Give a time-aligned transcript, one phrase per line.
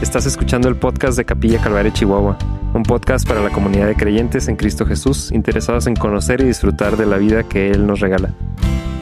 [0.00, 2.38] Estás escuchando el podcast de Capilla Calvario Chihuahua,
[2.72, 6.96] un podcast para la comunidad de creyentes en Cristo Jesús interesados en conocer y disfrutar
[6.96, 8.34] de la vida que Él nos regala.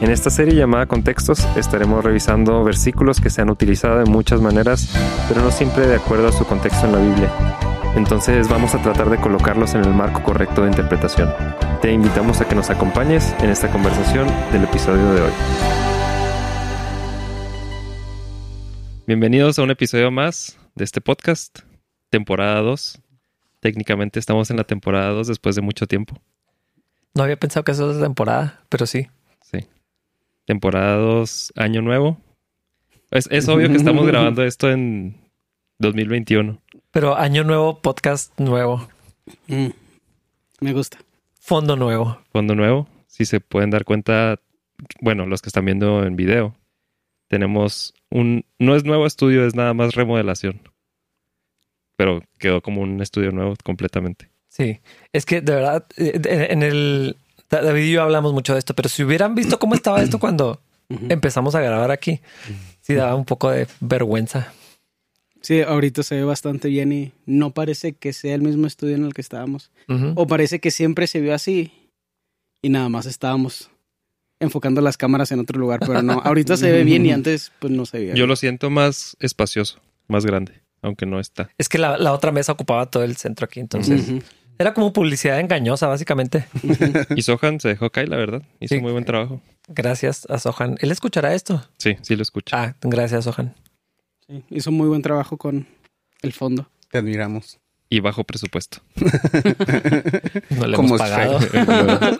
[0.01, 4.93] En esta serie llamada Contextos estaremos revisando versículos que se han utilizado de muchas maneras,
[5.29, 7.31] pero no siempre de acuerdo a su contexto en la Biblia.
[7.95, 11.33] Entonces vamos a tratar de colocarlos en el marco correcto de interpretación.
[11.81, 15.31] Te invitamos a que nos acompañes en esta conversación del episodio de hoy.
[19.07, 21.59] Bienvenidos a un episodio más de este podcast,
[22.09, 22.99] temporada 2.
[23.59, 26.21] Técnicamente estamos en la temporada 2 después de mucho tiempo.
[27.13, 29.07] No había pensado que eso es temporada, pero sí.
[29.41, 29.59] Sí.
[30.45, 32.17] Temporada 2, año nuevo.
[33.11, 35.17] Es, es obvio que estamos grabando esto en
[35.79, 36.61] 2021.
[36.91, 38.87] Pero año nuevo, podcast nuevo,
[39.47, 39.67] Mm,
[40.61, 40.97] me gusta.
[41.39, 42.19] fondo nuevo.
[42.31, 42.87] Fondo nuevo.
[43.05, 44.39] Si se pueden dar cuenta,
[45.01, 46.55] bueno, los que están viendo en video,
[47.29, 48.43] tenemos un...
[48.57, 50.61] No es nuevo estudio, es nada más remodelación.
[51.95, 54.29] Pero quedó como un estudio nuevo completamente.
[54.49, 54.79] Sí.
[55.13, 57.15] Es que de verdad, eh, en el...
[57.49, 60.19] Da- David y yo hablamos mucho de esto, pero si hubieran visto cómo estaba esto
[60.19, 60.61] cuando
[61.09, 62.19] empezamos a grabar aquí,
[62.81, 64.53] sí daba un poco de vergüenza.
[65.41, 69.05] Sí, ahorita se ve bastante bien y no parece que sea el mismo estudio en
[69.05, 69.71] el que estábamos.
[70.15, 71.71] O parece que siempre se vio así
[72.61, 73.69] y nada más estábamos
[74.39, 76.13] enfocando las cámaras en otro lugar, pero no.
[76.23, 78.13] Ahorita se ve bien y antes pues no se veía.
[78.15, 81.49] Yo lo siento más espacioso, más grande, aunque no está.
[81.57, 84.05] Es que la, la otra mesa ocupaba todo el centro aquí, entonces
[84.57, 86.45] era como publicidad engañosa, básicamente.
[87.15, 88.41] Y Sohan se dejó caer, la verdad.
[88.59, 88.81] Hizo Sí.
[88.81, 89.41] muy buen trabajo.
[89.69, 90.77] Gracias a Sohan.
[90.81, 91.63] ¿Él escuchará esto?
[91.77, 92.55] Sí, sí lo escucho.
[92.57, 93.55] Ah, gracias, Sohan.
[94.27, 95.67] Sí, hizo muy buen trabajo con
[96.21, 96.69] el fondo.
[96.91, 97.59] Te admiramos.
[97.91, 98.79] Y bajo presupuesto.
[100.51, 101.39] No le Como hemos pagado.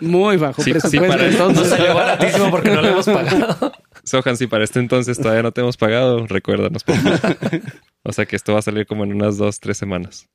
[0.00, 1.08] Muy bajo Sí, sí, presupuesto.
[1.08, 1.68] para- No entonces.
[1.68, 3.72] salió baratísimo porque no le hemos pagado.
[4.04, 6.82] Sohan, si para este entonces todavía no te hemos pagado, recuérdanos.
[6.84, 7.20] por favor.
[8.02, 10.28] o sea que esto va a salir como en unas dos, tres semanas.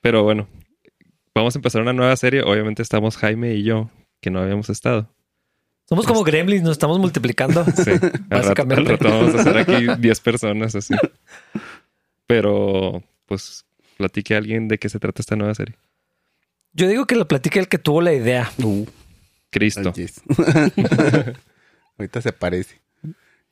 [0.00, 0.48] Pero bueno,
[1.34, 2.42] vamos a empezar una nueva serie.
[2.42, 3.90] Obviamente estamos Jaime y yo,
[4.20, 5.08] que no habíamos estado.
[5.88, 7.64] Somos como gremlins, nos estamos multiplicando.
[7.76, 8.92] Sí, al rato, al Básicamente.
[8.96, 10.94] rato vamos a hacer aquí 10 personas así.
[12.26, 13.64] Pero, pues,
[13.96, 15.76] platique a alguien de qué se trata esta nueva serie.
[16.72, 18.50] Yo digo que lo platique el que tuvo la idea.
[19.50, 19.92] Cristo.
[19.96, 20.22] Ay, yes.
[21.98, 22.80] Ahorita se parece.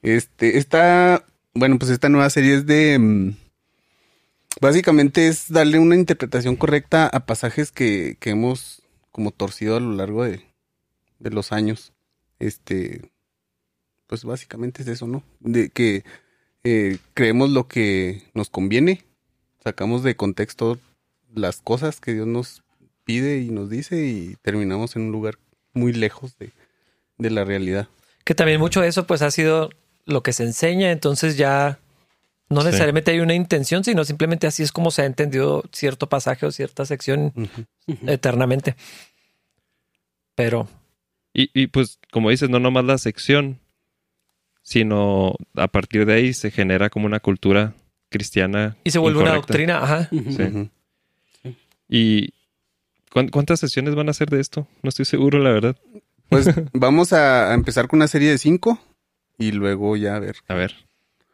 [0.03, 1.25] Este, esta,
[1.55, 3.37] bueno, pues esta nueva serie es de, mm,
[4.61, 8.83] básicamente es darle una interpretación correcta a pasajes que, que hemos
[9.13, 10.41] como torcido a lo largo de,
[11.21, 11.93] de los años.
[12.41, 13.13] Este,
[14.09, 15.23] pues básicamente es eso, ¿no?
[15.41, 16.05] De que
[16.65, 19.05] eh, creemos lo que nos conviene,
[19.63, 20.79] sacamos de contexto
[21.35, 22.63] las cosas que Dios nos
[23.05, 25.39] pide y nos dice y terminamos en un lugar
[25.73, 26.53] muy lejos de,
[27.19, 27.89] de la realidad.
[28.25, 29.71] Que también mucho de eso pues ha sido
[30.05, 31.79] lo que se enseña, entonces ya
[32.49, 32.67] no Sí.
[32.67, 36.53] necesariamente hay una intención, sino simplemente así es como se ha entendido cierto pasaje o
[36.53, 37.33] cierta sección
[38.07, 38.77] eternamente.
[40.35, 40.69] Pero
[41.35, 43.59] Y, y, pues, como dices, no nomás la sección,
[44.63, 47.73] sino a partir de ahí se genera como una cultura
[48.13, 48.77] cristiana.
[48.85, 50.09] y se vuelve una doctrina, ajá.
[50.11, 50.71] Sí.
[51.89, 52.33] ¿Y
[53.11, 54.69] cuán- cuántas sesiones van a ser de esto?
[54.83, 55.77] No estoy seguro, la verdad.
[56.29, 58.81] Pues vamos a empezar con una serie de cinco
[59.39, 60.37] y luego ya a ver.
[60.49, 60.75] A ver.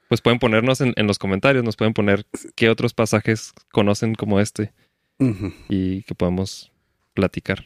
[0.09, 2.25] Pues pueden ponernos en, en los comentarios, nos pueden poner
[2.55, 4.73] qué otros pasajes conocen como este
[5.19, 5.53] Ujú.
[5.69, 6.73] y que podamos
[7.13, 7.65] platicar.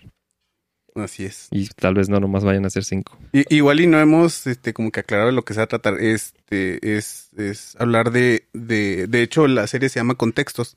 [0.95, 1.49] Así es.
[1.51, 3.17] Y tal vez no nomás vayan a ser cinco.
[3.33, 5.95] Igual y no hemos este como que aclarado de lo que se va a tratar.
[6.01, 9.07] Este es, es hablar de, de.
[9.07, 10.77] De hecho, la serie se llama Contextos.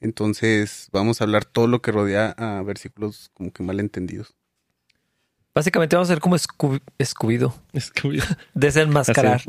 [0.00, 4.34] Entonces, vamos a hablar todo lo que rodea a versículos como que malentendidos.
[5.54, 7.52] Básicamente vamos a ser como Scooby- Scooby-Doo.
[7.74, 8.22] Es que-
[8.54, 9.42] desenmascarar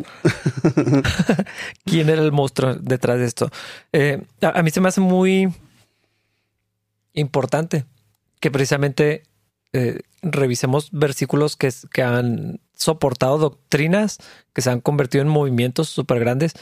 [1.86, 3.50] quién era el monstruo detrás de esto.
[3.94, 5.48] Eh, a, a mí se me hace muy
[7.14, 7.86] importante
[8.40, 9.24] que precisamente
[9.74, 14.20] eh, revisemos versículos que, que han soportado doctrinas,
[14.54, 16.54] que se han convertido en movimientos súper grandes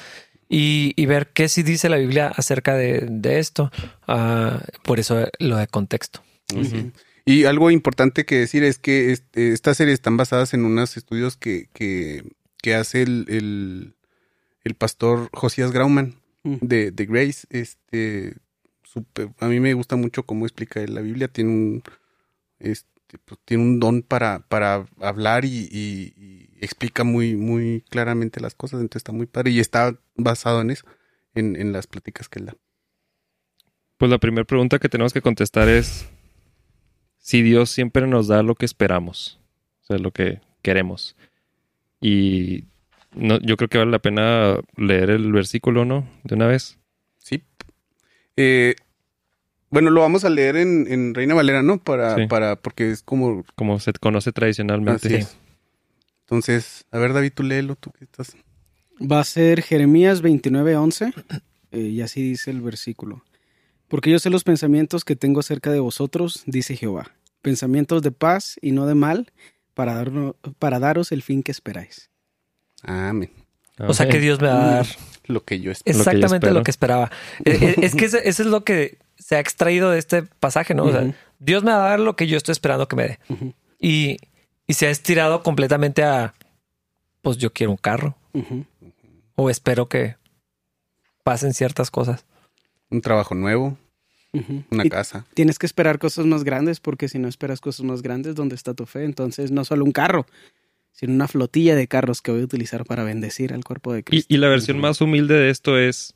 [0.50, 3.72] y, y ver qué sí dice la Biblia acerca de, de esto.
[4.08, 6.22] Ah, por eso lo de contexto.
[7.24, 11.38] Y algo importante que decir es que este, estas series están basadas en unos estudios
[11.38, 12.24] que, que,
[12.62, 13.94] que hace el, el,
[14.64, 16.60] el pastor Josías Grauman Ujú.
[16.62, 17.48] de, de Grace.
[17.50, 18.36] Este,
[19.40, 21.28] a mí me gusta mucho cómo explica la Biblia.
[21.30, 21.84] Tiene un,
[22.60, 28.40] este, pues, tiene un don para, para hablar y, y- y explica muy, muy claramente
[28.40, 28.82] las cosas.
[28.82, 30.86] Entonces está muy padre y está basado en eso,
[31.34, 32.56] en, en las pláticas que él da.
[33.98, 36.08] Pues la primera pregunta que tenemos que contestar es
[37.18, 39.40] si Dios siempre nos da lo que esperamos,
[39.84, 41.16] o sea, lo que queremos.
[42.00, 42.66] Y
[43.14, 46.08] no, yo creo que vale la pena leer el versículo, ¿no?
[46.24, 46.80] De una vez.
[47.20, 47.44] Sí.
[48.38, 48.76] Eh,
[49.72, 51.80] bueno, lo vamos a leer en, en Reina Valera, ¿no?
[51.80, 52.28] Para, Sí.
[52.28, 53.44] para, porque es como.
[53.56, 55.08] Como se conoce tradicionalmente.
[55.08, 55.38] Así es.
[56.22, 58.36] Entonces, a ver, David, tú léelo, tú que estás.
[59.02, 61.14] Va a ser Jeremías 29:11
[61.72, 63.24] eh, y así dice el versículo.
[63.88, 68.58] Porque yo sé los pensamientos que tengo acerca de vosotros, dice Jehová, pensamientos de paz
[68.62, 69.32] y no de mal,
[69.74, 70.06] para,
[70.60, 72.10] para daros el fin que esperáis.
[72.84, 73.32] Amén.
[73.80, 74.20] O sea que.
[74.20, 74.88] Dios me va a dar
[75.26, 75.98] Lo que yo espero.
[75.98, 77.12] lo que yo exactamente lo que esperaba.
[77.44, 80.74] Eh, eh, es que ese- eso es lo que se ha extraído de este pasaje,
[80.74, 80.86] ¿no?
[80.86, 81.14] O sea.
[81.40, 83.20] Dios me va a dar lo que yo estoy esperando que me dé.
[83.80, 84.18] Y,
[84.68, 86.34] y se ha estirado completamente a,
[87.22, 88.16] pues yo quiero un carro
[89.36, 90.16] o espero que
[91.24, 92.26] pasen ciertas cosas.
[92.90, 93.78] Un trabajo nuevo,
[94.70, 95.26] una Y casa.
[95.34, 98.74] tienes que esperar cosas más grandes porque si no esperas cosas más grandes, ¿dónde está
[98.74, 99.04] tu fe?
[99.04, 100.26] Entonces, no solo un carro,
[100.92, 104.04] sino una flotilla de carros que voy a utilizar para bendecir al cuerpo de Y,
[104.04, 104.34] Cristo.
[104.34, 106.14] y la versión más humilde de esto es,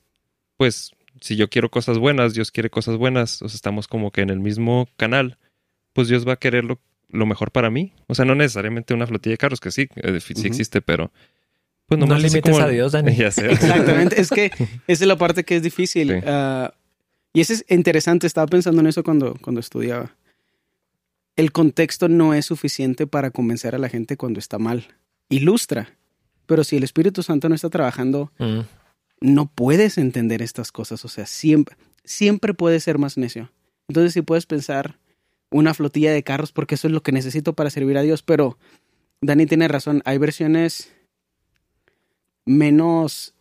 [0.57, 0.91] pues,
[1.21, 4.29] si yo quiero cosas buenas, Dios quiere cosas buenas, o sea, estamos como que en
[4.29, 5.37] el mismo canal,
[5.93, 6.79] pues Dios va a querer lo,
[7.09, 7.93] lo mejor para mí.
[8.07, 11.11] O sea, no necesariamente una flotilla de carros, que sí, eh, sí existe, pero...
[11.87, 13.15] Pues No nomás limites como- a Dios, Dani.
[13.15, 13.51] Ya sé.
[13.51, 14.45] Exactamente, es que
[14.87, 16.09] esa es la parte que es difícil.
[16.11, 16.19] Sí.
[16.25, 16.73] Ah,
[17.33, 20.15] y eso es interesante, estaba pensando en eso cuando, cuando estudiaba.
[21.35, 24.87] El contexto no es suficiente para convencer a la gente cuando está mal.
[25.29, 25.89] Ilustra,
[26.45, 28.59] pero si el Espíritu Santo no está trabajando, Mm.
[29.21, 31.03] No puedes entender estas cosas.
[31.05, 33.51] O sea, siempre, siempre puedes ser más necio.
[33.87, 34.97] Entonces, si puedes pensar
[35.51, 38.57] una flotilla de carros, porque eso es lo que necesito para servir a Dios, pero
[39.21, 40.91] Dani tiene razón, hay versiones
[42.45, 43.33] menos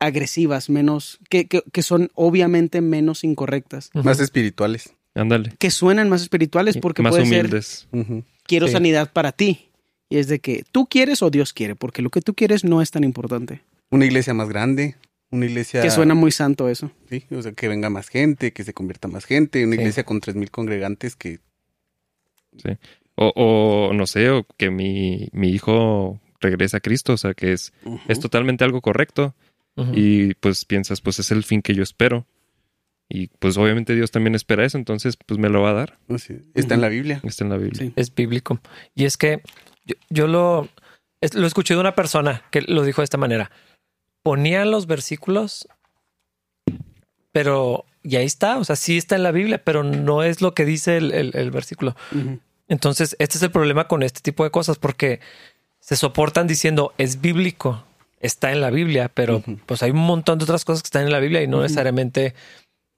[0.00, 3.90] agresivas, menos, que, que, que son obviamente menos incorrectas.
[3.94, 4.94] Más espirituales.
[5.14, 5.52] Ándale.
[5.58, 7.50] que suenan más espirituales porque más puede ser,
[8.46, 8.72] quiero Sí.
[8.72, 9.68] sanidad para ti.
[10.08, 12.80] Y es de que tú quieres o Dios quiere, porque lo que tú quieres no
[12.80, 13.60] es tan importante.
[13.90, 14.96] Una iglesia más grande.
[15.32, 15.82] Una iglesia.
[15.82, 16.92] Que suena muy santo eso.
[17.10, 19.64] Sí, o sea, que venga más gente, que se convierta más gente.
[19.64, 19.80] Una Sí.
[19.80, 21.40] iglesia con tres mil congregantes que.
[23.16, 23.32] O,
[23.90, 27.72] o no sé, o que mi, mi hijo regrese a Cristo, o sea, que es,
[28.08, 29.34] es totalmente algo correcto.
[29.94, 32.26] Y pues piensas, pues es el fin que yo espero.
[33.08, 35.98] Y pues obviamente Dios también espera eso, entonces pues me lo va a dar.
[36.54, 37.20] Está en la Biblia.
[37.24, 37.78] Está en la Biblia.
[37.86, 37.92] Sí.
[37.96, 38.60] es bíblico.
[38.94, 39.40] Y es que
[39.86, 40.68] yo, yo lo,
[41.22, 43.50] es- lo escuché de una persona que lo dijo de esta manera.
[44.22, 45.66] Ponían los versículos,
[47.32, 50.54] pero y ahí está, o sea, sí está en la Biblia, pero no es lo
[50.54, 51.94] que dice el, el- el versículo.
[52.68, 55.20] Entonces, este es el problema con este tipo de cosas, porque
[55.80, 57.84] se soportan diciendo es bíblico,
[58.20, 61.12] está en la Biblia, pero pues hay un montón de otras cosas que están en
[61.12, 62.34] la Biblia y no necesariamente,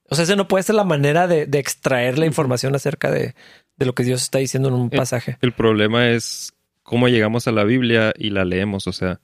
[0.09, 3.35] o sea, ese no puede ser la manera de, de extraer la información acerca de,
[3.77, 5.39] de lo que Dios está diciendo en un pasaje.
[5.43, 9.21] El problema es cómo llegamos a la Biblia y la leemos, o sea,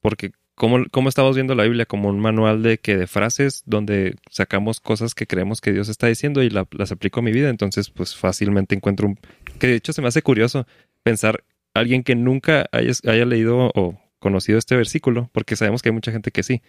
[0.00, 4.16] porque cómo, cómo estamos viendo la Biblia como un manual de que de frases donde
[4.30, 7.48] sacamos cosas que creemos que Dios está diciendo y la- las aplico a mi vida,
[7.48, 9.18] entonces pues fácilmente encuentro un
[9.58, 10.66] que de hecho se me hace curioso
[11.02, 11.44] pensar
[11.74, 16.10] alguien que nunca haya, haya leído o conocido este versículo, porque sabemos que hay mucha
[16.12, 16.60] gente que sí,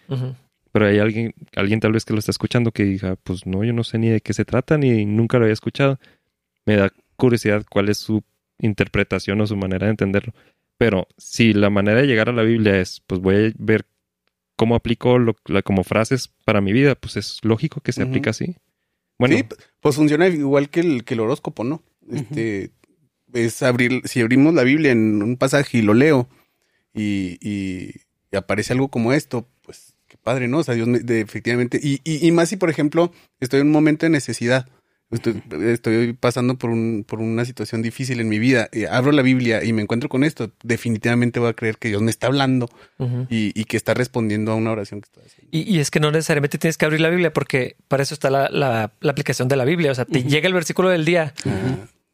[0.72, 3.72] pero hay alguien, alguien tal vez que lo está escuchando que diga, pues no, yo
[3.72, 5.98] no sé ni de qué se trata, ni nunca lo había escuchado.
[6.64, 8.22] Me da curiosidad cuál es su
[8.60, 10.32] interpretación o su manera de entenderlo.
[10.80, 13.84] Pero si la manera de llegar a la Biblia es, pues voy a ver
[14.56, 18.08] cómo aplico lo, la- como frases para mi vida, pues es lógico que se Ujú.
[18.08, 18.56] aplica así.
[19.18, 19.44] Bueno, Sí,
[19.80, 21.82] pues funciona igual que el, que el horóscopo, ¿no?
[22.10, 22.70] Este,
[23.34, 26.30] es abrir, si abrimos la Biblia en un pasaje y lo leo
[26.94, 27.92] y, y-
[28.32, 30.60] y aparece algo como esto, pues qué padre, ¿no?
[30.60, 33.66] O sea, Dios me- de- efectivamente, y, y, y más si, por ejemplo, estoy en
[33.66, 34.66] un momento de necesidad,
[35.10, 39.22] estoy, estoy pasando por, un, por una situación difícil en mi vida, eh, abro la
[39.22, 42.68] Biblia y me encuentro con esto, definitivamente voy a creer que Dios me está hablando
[43.28, 45.48] y, y que está respondiendo a una oración que estoy haciendo.
[45.52, 48.30] Y, y es que no necesariamente tienes que abrir la Biblia porque para eso está
[48.30, 49.90] la, la- la aplicación de la Biblia.
[49.90, 51.34] O sea, te llega el versículo del día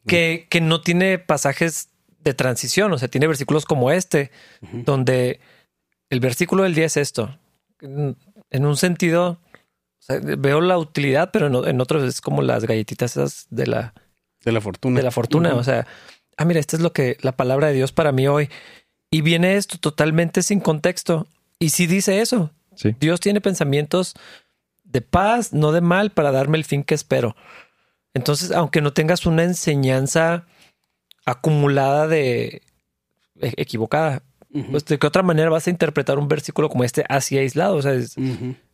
[0.06, 1.88] que, que no tiene pasajes
[2.24, 2.92] de transición.
[2.92, 4.30] O sea, tiene versículos como este,
[4.72, 5.40] donde
[6.10, 7.38] el versículo del día es esto.
[7.80, 9.40] En, un sentido,
[10.06, 13.94] sea, veo la utilidad, pero en, en otros es como las galletitas esas de la,
[14.44, 14.96] de la fortuna.
[14.96, 15.54] de la fortuna.
[15.54, 15.86] O sea,
[16.36, 18.48] ah, mira, esta es lo que la palabra de Dios para mí hoy.
[19.10, 21.26] Y viene esto totalmente sin contexto.
[21.58, 22.50] Y sí dice eso.
[22.74, 22.94] sí.
[23.00, 24.14] Dios tiene pensamientos
[24.84, 27.36] de paz, no de mal, para darme el fin que espero.
[28.14, 30.46] Entonces, aunque no tengas una enseñanza
[31.24, 32.62] acumulada de
[33.40, 33.54] e-
[34.70, 37.76] pues de qué otra manera vas a interpretar un versículo como este así aislado.
[37.76, 38.16] O sea, es-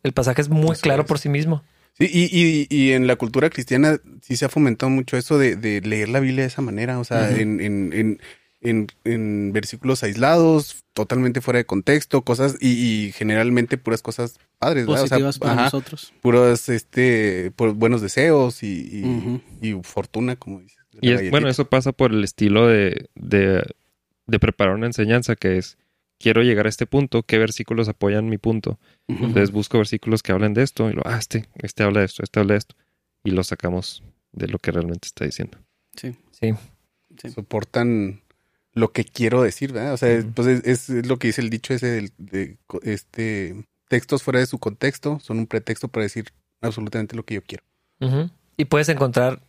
[0.03, 1.07] el pasaje es muy claro es.
[1.07, 1.63] por sí mismo.
[1.97, 5.55] Sí, y, y, y en la cultura cristiana sí se ha fomentado mucho eso de,
[5.55, 6.97] de leer la Biblia de esa manera.
[6.99, 8.19] O sea, en, en, en,
[8.61, 14.87] en, en versículos aislados, totalmente fuera de contexto, cosas y, y generalmente puras cosas padres,
[14.87, 15.03] ¿verdad?
[15.03, 16.13] O sea, Positivas para ajá, nosotros.
[16.21, 19.03] puros este, por buenos deseos y,
[19.61, 20.77] y, fortuna, como dices.
[21.01, 23.63] Y es- bueno, eso pasa por el estilo de, de,
[24.27, 25.77] de preparar una enseñanza que es,
[26.19, 28.79] quiero llegar a este punto, ¿qué versículos apoyan mi punto?
[29.07, 32.23] Entonces busco versículos que hablen de esto y lo, ah, este, este habla de esto,
[32.23, 32.75] este habla de esto.
[33.23, 35.57] Y lo sacamos de lo que realmente está diciendo.
[35.95, 36.15] Sí.
[36.31, 36.53] Sí.
[37.17, 37.29] Sí.
[37.29, 38.21] soportan
[38.73, 39.93] lo que quiero decir, ¿verdad?
[39.93, 44.39] O sea, pues es, es lo que dice el dicho ese de este textos fuera
[44.39, 47.63] de su contexto son un pretexto para decir absolutamente lo que yo quiero.
[48.57, 49.41] Y puedes encontrar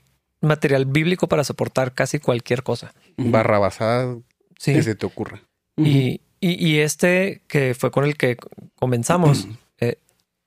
[0.43, 2.93] material bíblico para soportar casi cualquier cosa.
[3.17, 4.19] Barrabasada
[4.59, 4.73] Sí.
[4.73, 5.43] que se te ocurra.
[5.77, 8.37] Y, y, y este que fue con el que
[8.77, 9.49] comenzamos,
[9.81, 9.99] eh,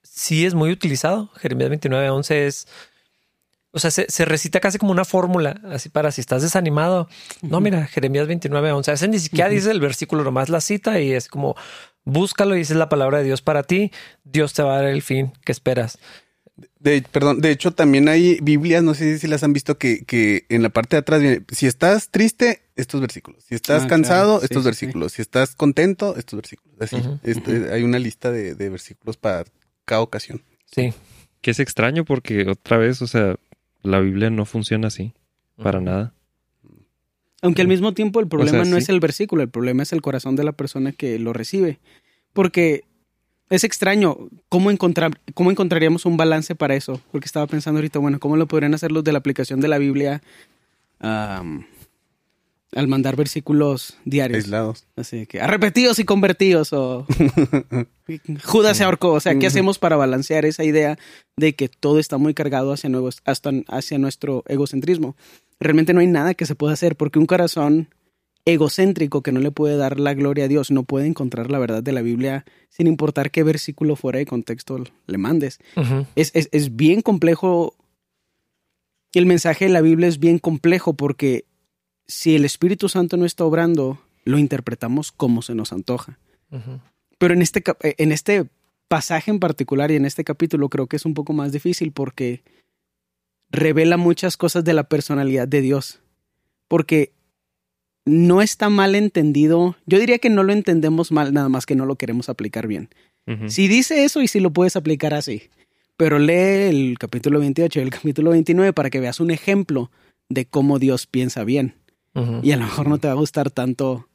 [0.04, 1.30] sí es muy utilizado.
[1.36, 2.68] Jeremías 29, 11 es.
[3.72, 7.10] O sea, se, se recita casi como una fórmula, así para si estás desanimado.
[7.42, 8.92] No, mira, Jeremías 29, 11.
[8.94, 11.56] Ese ni siquiera dice el versículo, nomás la cita y es como
[12.08, 13.92] búscalo y dices la palabra de Dios para ti.
[14.24, 16.00] Dios te va a dar el fin que esperas.
[16.80, 20.46] De, perdón, de hecho también hay Biblias, no sé si las han visto, que, que
[20.50, 23.44] en la parte de atrás viene, si estás triste, estos versículos.
[23.44, 24.40] Si estás Ah, cansado, claro.
[24.40, 25.12] Sí, estos sí, versículos.
[25.14, 26.76] Si estás contento, estos versículos.
[26.80, 29.46] Así, este, hay una lista de, de versículos para
[29.86, 30.42] cada ocasión.
[30.72, 30.94] Sí.
[31.42, 33.36] Que es extraño porque otra vez, o sea,
[33.84, 35.14] la Biblia no funciona así,
[35.62, 36.14] para nada.
[37.42, 38.84] Aunque al mismo tiempo el problema sea, no sí.
[38.84, 41.80] es el versículo, el problema es el corazón de la persona que lo recibe.
[42.34, 42.84] Porque
[43.50, 44.18] es extraño
[44.50, 47.02] cómo, encontrar, cómo encontraríamos un balance para eso.
[47.12, 49.78] Porque estaba pensando ahorita, bueno, ¿cómo lo podrían hacer los de la aplicación de la
[49.78, 50.22] Biblia
[51.00, 54.44] al mandar versículos diarios?
[54.44, 54.86] Aislados.
[54.96, 57.06] Así que arrepentidos y convertidos o
[58.44, 59.14] Judas se ahorcó.
[59.14, 60.98] O sea, ¿qué hacemos para balancear esa idea
[61.38, 65.16] de que todo está muy cargado hacia, nuevos, hasta hacia nuestro egocentrismo?
[65.60, 67.88] Realmente no hay nada que se pueda hacer porque un corazón
[68.48, 71.84] egocéntrico que no le puede dar la gloria a Dios no puede encontrar la verdad
[71.84, 75.60] de la Biblia sin importar qué versículo fuera de contexto le mandes.
[76.16, 77.76] Es, es, es bien complejo.
[79.14, 81.44] El mensaje de la Biblia es bien complejo porque
[82.08, 86.18] si el Espíritu Santo no está obrando, lo interpretamos como se nos antoja.
[87.18, 88.48] Pero en este, en este
[88.88, 92.44] pasaje en particular y en este capítulo creo que es un poco más difícil porque
[93.50, 96.00] revela muchas cosas de la personalidad de Dios.
[96.70, 97.12] Porque
[98.08, 99.76] no está mal entendido.
[99.86, 102.90] Yo diría que no lo entendemos mal, nada más que no lo queremos aplicar bien.
[103.48, 105.50] Si dice eso y si lo puedes aplicar así.
[105.98, 109.92] Pero lee el capítulo 28 y el capítulo 29 para que veas un ejemplo
[110.30, 111.76] de cómo Dios piensa bien.
[112.42, 114.08] Y a lo mejor no te va a gustar tanto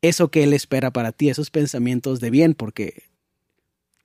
[0.00, 3.02] eso que Él espera para ti, esos pensamientos de bien, porque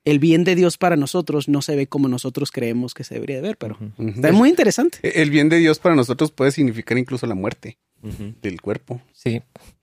[0.04, 3.36] el bien de Dios para nosotros no se ve como nosotros creemos que se debería
[3.36, 4.98] de ver, pero está muy interesante.
[5.02, 9.00] El bien de Dios para nosotros puede significar incluso la muerte Del cuerpo.
[9.12, 9.42] Sí.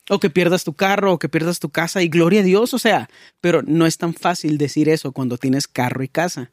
[0.10, 2.80] O que pierdas tu carro, o que pierdas tu casa, y gloria a Dios, o
[2.80, 3.10] sea,
[3.40, 6.52] pero no es tan fácil decir eso cuando tienes carro y casa.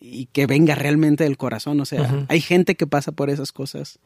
[0.00, 4.00] Y que venga realmente del corazón, o sea, hay gente que pasa por esas cosas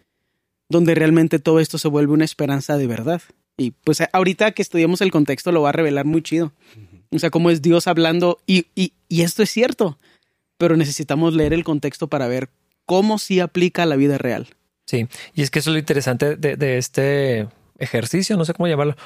[0.69, 3.23] donde realmente todo esto se vuelve una esperanza de verdad.
[3.57, 6.53] Y pues ahorita que estudiamos el contexto lo va a revelar muy chido.
[7.11, 9.99] O sea, cómo es Dios hablando, y, y, y esto es cierto,
[10.59, 12.51] pero necesitamos leer el contexto para ver
[12.85, 14.49] cómo sí aplica a la vida real.
[14.87, 18.69] Sí, y es que eso es lo interesante de, de este ejercicio, no sé cómo
[18.69, 18.97] llamarlo.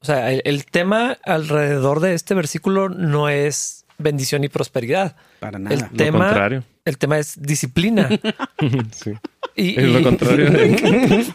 [0.00, 5.16] O sea, el, el tema alrededor de este versículo no es bendición y prosperidad.
[5.40, 5.88] Para El nada.
[5.90, 6.64] Lo tema, contrario.
[6.84, 8.08] el tema es disciplina.
[9.02, 9.12] sí.
[9.56, 10.50] Y, Es lo y- contrario.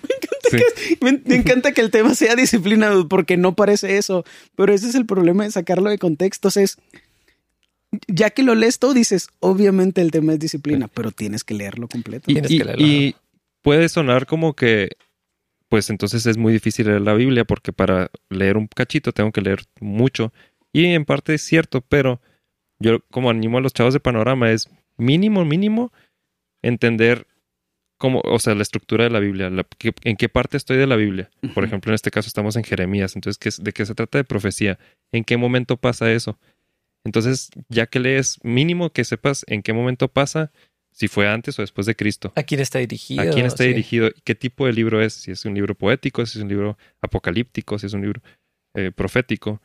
[0.50, 0.58] Sí.
[1.02, 4.96] Me, me encanta que el tema sea disciplina porque no parece eso, pero ese es
[4.96, 6.58] el problema de sacarlo de contextos.
[6.58, 6.78] Es
[8.08, 11.88] ya que lo lees todo, dices, obviamente el tema es disciplina, pero tienes que leerlo
[11.88, 12.32] completo.
[12.32, 12.84] Y, Tienes y- que leerlo.
[12.86, 13.16] y
[13.62, 14.90] puede sonar como que,
[15.68, 19.42] pues entonces es muy difícil leer la Biblia porque para leer un cachito tengo que
[19.42, 20.34] leer mucho.
[20.74, 22.22] Y en parte es cierto, pero
[22.80, 25.92] yo como animo a los chavos de panorama es mínimo, mínimo
[26.62, 27.28] entender
[27.98, 30.88] cómo, o sea, la estructura de la Biblia, la- que- en qué parte estoy de
[30.88, 31.30] la Biblia.
[31.54, 34.18] Por ejemplo, en este caso estamos en Jeremías, entonces, ¿qué es- ¿de qué se trata
[34.18, 34.80] de profecía?
[35.12, 36.40] ¿En qué momento pasa eso?
[37.04, 40.52] Entonces, ya que lees, mínimo que sepas en qué momento pasa,
[40.92, 42.34] si fue antes o después de Cristo.
[42.36, 43.22] ¿A quién está dirigido?
[43.22, 43.70] ¿A quién está Sí.
[43.70, 44.10] dirigido?
[44.24, 45.14] ¿Qué tipo de libro es?
[45.14, 48.22] Si es un libro poético, si es un libro apocalíptico, si es un libro
[48.76, 49.62] eh, profético.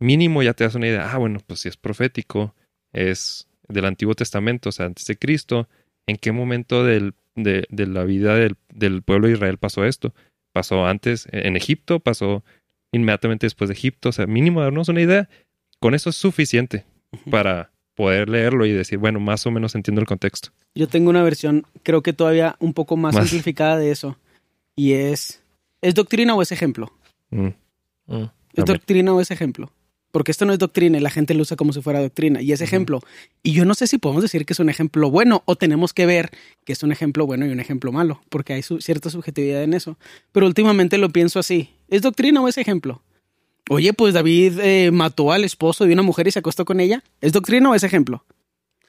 [0.00, 1.10] Mínimo ya te das una idea.
[1.12, 2.54] Ah, bueno, pues si es profético,
[2.92, 5.68] es del Antiguo Testamento, o sea, antes de Cristo.
[6.06, 10.14] ¿En qué momento del- de, de la vida del, del pueblo de Israel pasó esto?
[10.52, 12.00] ¿Pasó antes en Egipto?
[12.00, 12.44] ¿Pasó
[12.92, 14.10] inmediatamente después de Egipto?
[14.10, 15.28] O sea, mínimo darnos una idea.
[15.80, 16.84] Con eso es suficiente
[17.30, 20.50] para poder leerlo y decir, bueno, más o menos entiendo el contexto.
[20.74, 23.24] Yo tengo una versión, creo que todavía un poco más, Más.
[23.28, 24.18] simplificada de eso,
[24.76, 25.40] y es
[25.80, 26.92] ¿Es doctrina o es ejemplo?
[27.30, 27.48] Mm.
[28.06, 28.24] Mm.
[28.54, 29.70] ¿Es doctrina o es ejemplo?
[30.12, 32.52] Porque esto no es doctrina y la gente lo usa como si fuera doctrina y
[32.52, 33.00] es ejemplo.
[33.42, 36.06] Y yo no sé si podemos decir que es un ejemplo bueno o tenemos que
[36.06, 36.30] ver
[36.64, 39.74] que es un ejemplo bueno y un ejemplo malo, porque hay su- cierta subjetividad en
[39.74, 39.98] eso.
[40.30, 41.70] Pero últimamente lo pienso así.
[41.88, 43.02] ¿Es doctrina o es ejemplo?
[43.70, 47.02] Oye, pues David eh, mató al esposo de una mujer y se acostó con ella.
[47.20, 48.24] ¿Es doctrina o es ejemplo?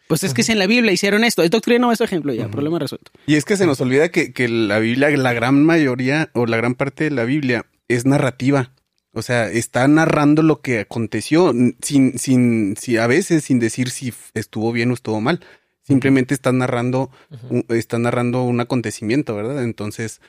[0.08, 2.32] Pues es que si en la Biblia hicieron esto, ¿es doctrina o es ejemplo?
[2.34, 3.12] Ya, problema resuelto.
[3.26, 6.58] Y es que se nos olvida que, que la Biblia, la gran mayoría o la
[6.58, 8.72] gran parte de la Biblia es narrativa.
[9.14, 14.14] O sea, está narrando lo que aconteció sin, sin, si a veces sin decir si
[14.36, 15.40] estuvo bien o estuvo mal.
[15.84, 17.10] Simplemente está narrando,
[17.50, 19.64] un- está narrando un acontecimiento, ¿verdad?
[19.64, 20.20] Entonces,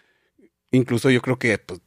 [0.71, 1.81] incluso yo creo que, pues,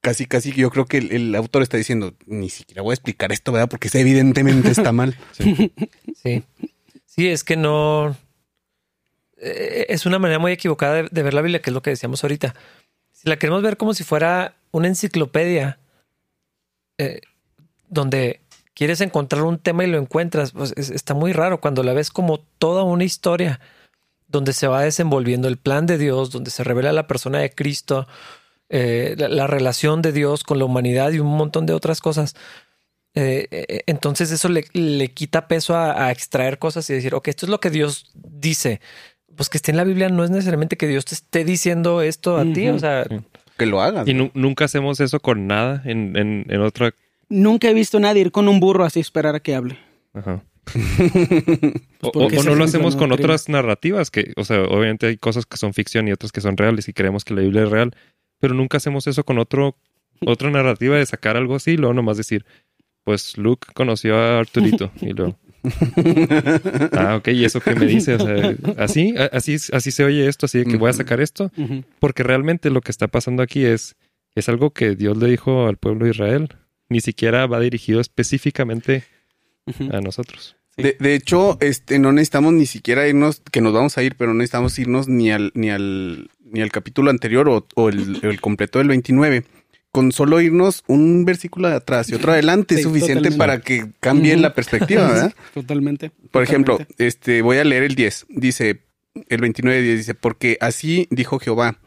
[0.00, 3.32] casi, casi, yo creo que el, el autor está diciendo, ni siquiera voy a explicar
[3.32, 3.68] esto, ¿verdad?
[3.68, 5.16] Porque evidentemente está mal.
[6.22, 6.44] Sí.
[7.06, 8.16] Sí, es que no.
[9.38, 11.90] eh, Es una manera muy equivocada de, de ver la Biblia, que es lo que
[11.90, 12.54] decíamos ahorita.
[13.12, 15.78] Si la queremos ver como si fuera una enciclopedia,
[16.98, 17.20] eh,
[17.88, 18.40] donde
[18.74, 22.10] quieres encontrar un tema y lo encuentras, pues es- está muy raro cuando la ves
[22.10, 23.60] como toda una historia
[24.28, 28.06] donde se va desenvolviendo el plan de Dios, donde se revela la persona de Cristo,
[28.70, 32.34] eh, la, la relación de Dios con la humanidad y un montón de otras cosas.
[33.14, 37.28] Eh, eh, entonces eso le, le quita peso a, a extraer cosas y decir, ok,
[37.28, 38.80] esto es lo que Dios dice.
[39.36, 42.36] Pues que esté en la Biblia no es necesariamente que Dios te esté diciendo esto
[42.38, 42.68] a ti.
[42.68, 43.04] O sea.
[43.58, 44.08] Que lo hagan.
[44.08, 46.92] Y nu- nunca hacemos eso con nada en, en, en otra.
[47.28, 49.78] Nunca he visto a nadie ir con un burro así esperar a que hable.
[50.14, 50.42] Ajá.
[52.00, 55.44] Pues O, no lo hacemos no con otras narrativas que, o sea, obviamente hay cosas
[55.46, 57.94] que son ficción y otras que son reales y creemos que la Biblia es real,
[58.40, 59.76] pero nunca hacemos eso con otro,
[60.26, 62.44] otra narrativa de sacar algo así y luego nomás decir,
[63.04, 65.38] pues Luke conoció a Arturito y luego.
[66.92, 68.14] ah, ok, ¿y eso qué me dice?
[68.14, 71.52] O sea, así, así, así se oye esto, así de que voy a sacar esto,
[71.98, 73.94] porque realmente lo que está pasando aquí es,
[74.34, 76.56] es algo que Dios le dijo al pueblo de Israel.
[76.88, 79.04] Ni siquiera va dirigido específicamente
[79.92, 80.56] a nosotros.
[80.76, 84.32] De, de hecho, este, no necesitamos ni siquiera irnos, que nos vamos a ir, pero
[84.32, 88.40] no necesitamos irnos ni al, ni al, ni al capítulo anterior o, o el, el
[88.40, 89.44] completo del 29.
[89.92, 93.38] Con solo irnos un versículo de atrás y otro adelante es suficiente totalmente.
[93.38, 95.34] para que cambie la perspectiva, ¿verdad?
[95.54, 96.12] Totalmente.
[96.30, 98.26] Por ejemplo, este, voy a leer el 10.
[98.28, 98.82] Dice,
[99.28, 101.78] el 29 10 dice, porque así dijo Jehová,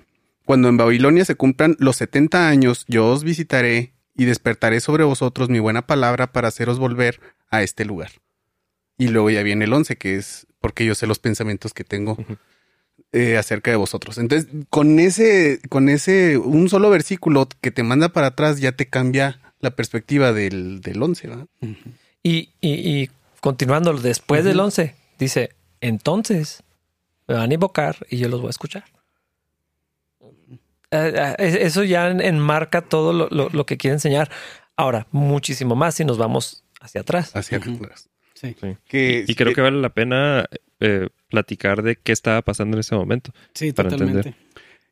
[0.46, 5.50] cuando en Babilonia se cumplan los 70 años, yo os visitaré y despertaré sobre vosotros
[5.50, 8.12] mi buena palabra para haceros volver a este lugar.
[8.98, 12.18] Y luego ya viene el 11, que es porque yo sé los pensamientos que tengo.
[13.14, 14.18] Eh, acerca de vosotros.
[14.18, 18.88] Entonces, con ese, con ese, un solo versículo que te manda para atrás, ya te
[18.88, 21.48] cambia la perspectiva del, del 11, ¿verdad?
[22.22, 22.72] y, y,
[23.02, 24.66] y continuando después del Ujú.
[24.66, 26.64] 11, dice, entonces
[27.28, 28.84] me van a invocar y yo los voy a escuchar.
[30.92, 34.30] Eh, eh, Eso ya en- enmarca todo lo, lo- lo que quiere enseñar.
[34.76, 37.36] Ahora, muchísimo más si nos vamos hacia atrás.
[37.36, 38.10] Hacia atrás.
[38.34, 38.76] Sí, Sí.
[38.88, 40.46] Que, Y creo que vale la pena
[40.84, 43.32] eh, platicar de qué estaba pasando en ese momento.
[43.54, 44.36] sí, Para totalmente.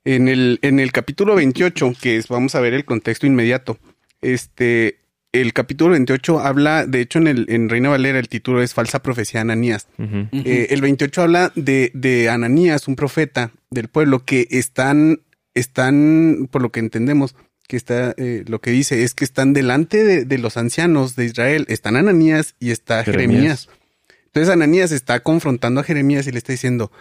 [0.04, 3.78] En el, en el capítulo 28, que es, vamos a ver el contexto inmediato,
[4.22, 5.00] este,
[5.32, 9.04] el capítulo 28 habla, de hecho en, el, en Reina Valera el título es Falsa
[9.04, 9.88] Profecía de Ananías.
[10.00, 15.22] Eh, el 28 habla de, de Ananías, un profeta del pueblo, que están,
[15.54, 17.36] están, por lo que entendemos,
[17.68, 21.26] que está, eh, lo que dice es que están delante de, de los ancianos de
[21.26, 23.68] Israel, están Ananías y está Jeremías.
[23.68, 23.81] Jeremías.
[24.34, 26.92] Entonces Ananías está confrontando a Jeremías y le está diciendo,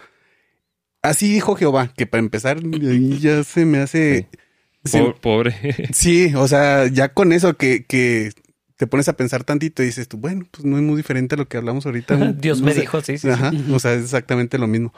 [1.01, 2.59] así dijo Jehová, que para empezar
[3.19, 4.27] ya se me hace...
[4.83, 5.55] se- Pobre.
[5.93, 8.31] Sí, o sea, ya con eso que, que
[8.75, 11.37] te pones a pensar tantito y dices tú, bueno, pues no es muy diferente a
[11.37, 12.15] lo que hablamos ahorita.
[12.37, 12.81] Dios No me sé.
[12.81, 13.27] dijo, sí, sí.
[13.71, 14.93] o sea, es exactamente lo mismo.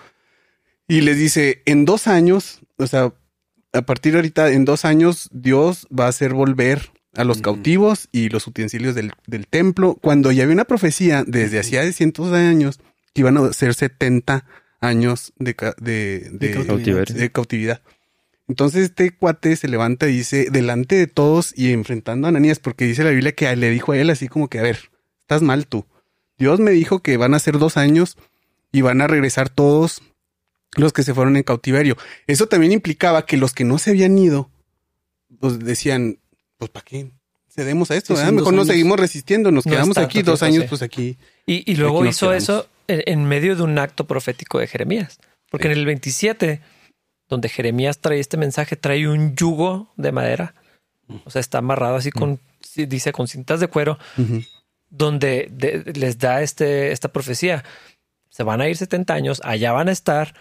[0.88, 3.14] Y les dice, en dos años, o sea,
[3.74, 8.10] a partir de ahorita, en dos años, Dios va a hacer volver a los cautivos
[8.12, 12.40] y los utensilios del, del templo, cuando ya había una profecía desde hacía cientos de
[12.40, 12.80] años
[13.14, 14.46] que iban a ser 70
[14.80, 17.82] años de, de, de cautividad.
[18.48, 22.86] Entonces este cuate se levanta y dice, delante de todos y enfrentando a Ananías, porque
[22.86, 25.68] dice la Biblia que le dijo a él así como que, a ver, estás mal
[25.68, 25.86] tú.
[26.38, 28.18] Dios me dijo que van a ser dos años
[28.72, 30.02] y van a regresar todos
[30.76, 31.96] los que se fueron en cautiverio.
[32.28, 34.50] Eso también implicaba que los que no se habían ido,
[35.40, 36.18] pues decían,
[36.64, 37.12] pues ¿para qué?
[37.50, 38.68] Cedemos a esto, Sí, Mejor nos años.
[38.68, 40.70] seguimos resistiendo, nos No quedamos aquí dos tiempo, años, sí.
[40.70, 41.18] pues aquí.
[41.46, 42.44] Y, y luego Aquí hizo quedamos.
[42.44, 45.20] eso en, en medio de un acto profético de Jeremías.
[45.52, 46.62] Porque en el 27,
[47.30, 50.56] donde Jeremías trae este mensaje, trae un yugo de madera.
[51.26, 52.40] O sea, está amarrado así con,
[52.76, 54.00] dice, con cintas de cuero,
[54.90, 57.64] donde de- les da este, esta profecía.
[58.30, 60.34] Se van a ir 70 años, allá van a estar.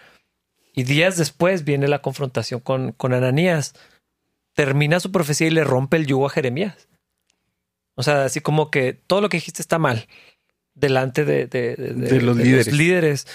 [0.75, 3.75] Y días después viene la confrontación con, con Ananías.
[4.55, 6.89] Termina su profecía y le rompe el yugo a Jeremías.
[7.95, 10.07] O sea, así como que todo lo que dijiste está mal
[10.75, 12.73] delante de, de- de- de- De los de líderes.
[12.73, 13.27] líderes.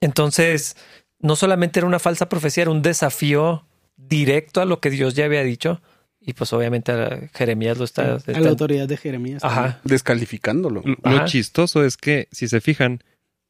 [0.00, 0.76] Entonces,
[1.18, 3.66] no solamente era una falsa profecía, era un desafío
[3.96, 5.80] directo a lo que Dios ya había dicho.
[6.20, 8.14] Y pues obviamente a Jeremías lo está...
[8.16, 9.42] A la autoridad de Jeremías.
[9.42, 9.80] Ajá.
[9.84, 10.82] Descalificándolo.
[10.84, 11.24] Lo Ajá.
[11.24, 13.02] chistoso es que, si se fijan,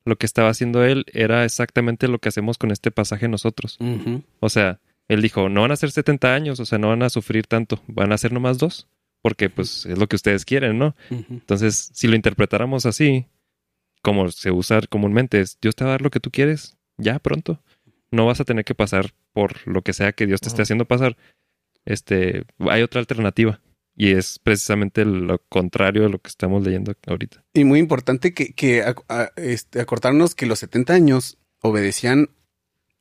[0.05, 3.79] lo que estaba haciendo él era exactamente lo que hacemos con este pasaje nosotros.
[4.41, 7.11] O sea, él dijo, no van a ser 70 años, o sea, no van a
[7.11, 8.87] sufrir tanto, van a ser nomás dos,
[9.23, 10.95] porque pues es lo que ustedes quieren, ¿no?
[11.11, 13.27] Entonces, si lo interpretáramos así,
[14.03, 17.19] como se usa comúnmente, es Dios te va a dar lo que tú quieres, ya
[17.19, 17.61] pronto.
[18.11, 20.85] No vas a tener que pasar por lo que sea que Dios te esté haciendo
[20.87, 21.17] pasar.
[21.85, 23.61] Este, hay otra alternativa.
[24.01, 27.45] Y es precisamente lo contrario de lo que estamos leyendo ahorita.
[27.53, 32.31] Y muy importante que, que ac- a- este, acordarnos que los 70 años obedecían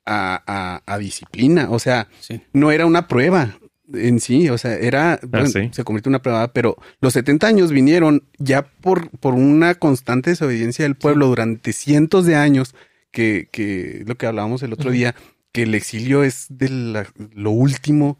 [0.08, 1.68] a, a- a disciplina.
[1.70, 2.40] O sea, Sí.
[2.52, 3.58] no era una prueba
[3.92, 4.48] en sí.
[4.48, 5.20] O sea, era.
[5.28, 5.68] bueno, sí.
[5.72, 10.30] Se convirtió en una prueba, pero los 70 años vinieron ya por, por una constante
[10.30, 12.74] desobediencia del pueblo durante cientos de años.
[13.10, 15.14] Que, que lo que hablábamos el otro día,
[15.52, 18.18] que el exilio es de la- lo último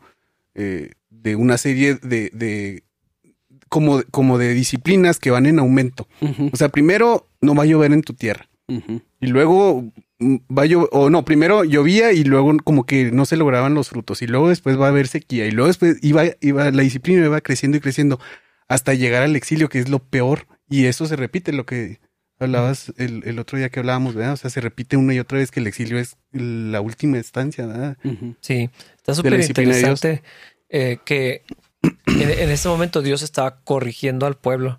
[0.54, 2.82] eh, de una serie de, de
[3.68, 6.08] como, como de disciplinas que van en aumento.
[6.52, 8.48] O sea, primero no va a llover en tu tierra.
[8.66, 9.02] Ujú.
[9.20, 9.84] Y luego
[10.18, 13.74] mm, va a llover, o no, primero llovía y luego como que no se lograban
[13.74, 14.22] los frutos.
[14.22, 15.46] Y luego después va a haber sequía.
[15.46, 18.20] Y luego después iba, iba, la disciplina iba creciendo y creciendo
[18.68, 20.46] hasta llegar al exilio, que es lo peor.
[20.68, 22.00] Y eso se repite, lo que
[22.38, 24.34] hablabas el, el otro día que hablábamos, ¿verdad?
[24.34, 27.66] O sea, se repite una y otra vez que el exilio es la última instancia,
[27.66, 27.96] ¿verdad?
[28.40, 30.22] Sí, está súper interesante
[30.68, 31.42] eh, que
[32.06, 34.78] en, en ese momento Dios estaba corrigiendo al pueblo.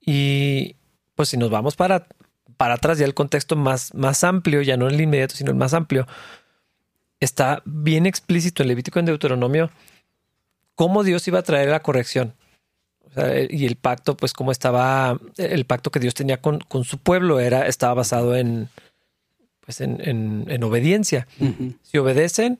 [0.00, 0.76] Y
[1.14, 2.06] pues si nos vamos para,
[2.60, 5.72] para atrás, ya el contexto más, más amplio, ya no el inmediato, sino el más
[5.72, 6.06] amplio,
[7.18, 9.70] está bien explícito en Levítico y en Deuteronomio
[10.74, 12.34] cómo Dios iba a traer la corrección.
[13.02, 16.84] O sea, y el pacto, pues cómo estaba, el pacto que Dios tenía con, con
[16.84, 18.68] su pueblo era, estaba basado en,
[19.60, 21.26] pues en, en- en obediencia
[21.82, 22.58] si obedecen,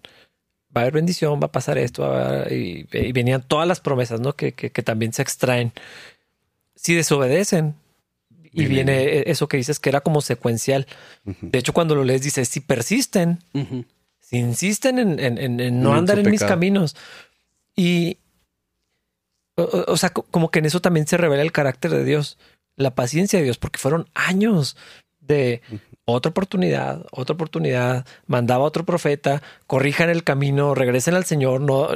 [0.74, 4.18] va a haber bendición, va a pasar esto, a y, y venían todas las promesas,
[4.20, 4.32] ¿no?
[4.34, 5.72] Que, que- que también se extraen.
[6.74, 7.74] Si desobedecen,
[8.52, 10.86] y Viene- viene e- eso que dices que era como secuencial.
[11.24, 11.48] Ujú.
[11.50, 13.84] De hecho, cuando lo lees, dice, si persisten, Ujú.
[14.20, 16.96] si insisten en, en- en- en no En andar en mis caminos.
[17.76, 18.18] Y,
[19.56, 22.38] o, o- sea, co- como que en eso también se revela el carácter de Dios,
[22.76, 24.76] la paciencia de Dios, porque fueron años
[25.20, 25.60] de
[26.04, 31.88] otra oportunidad, otra oportunidad, mandaba a otro profeta, corrijan el camino, regresen al Señor, no,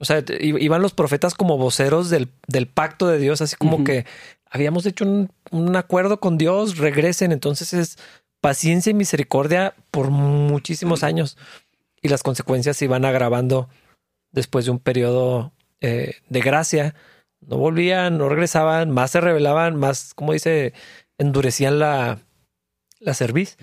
[0.00, 3.84] o sea, iban los profetas como voceros del, del pacto de Dios, así como Ujú.
[3.84, 4.06] que
[4.50, 7.98] habíamos hecho un, un acuerdo con Dios, regresen, entonces es
[8.40, 11.36] paciencia y misericordia por muchísimos años
[12.00, 13.68] y las consecuencias se iban agravando
[14.30, 16.94] después de un periodo eh, de gracia.
[17.40, 20.72] No volvían, no regresaban, más se rebelaban, más, como dice,
[21.18, 22.18] endurecían la,
[23.00, 23.56] la cerviz.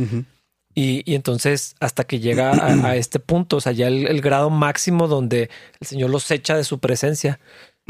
[0.73, 4.21] Y, y entonces hasta que llega a, a este punto, o sea, ya el, el
[4.21, 7.39] grado máximo donde el Señor los echa de su presencia.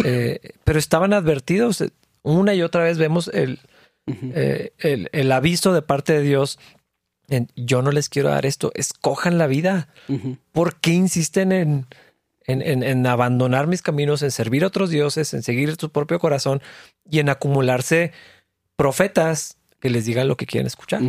[0.03, 1.83] Eh, pero estaban advertidos.
[2.25, 3.59] Una y otra vez vemos el,
[4.07, 6.59] eh, el, el aviso de parte de Dios.
[7.27, 9.89] En, yo no les quiero dar esto, escojan la vida.
[10.51, 11.87] ¿Por qué insisten en,
[12.45, 16.19] en, en- en abandonar mis caminos, en servir a otros dioses, en seguir su propio
[16.19, 16.61] corazón
[17.09, 18.11] y en acumularse
[18.75, 21.01] profetas que les digan lo que quieren escuchar?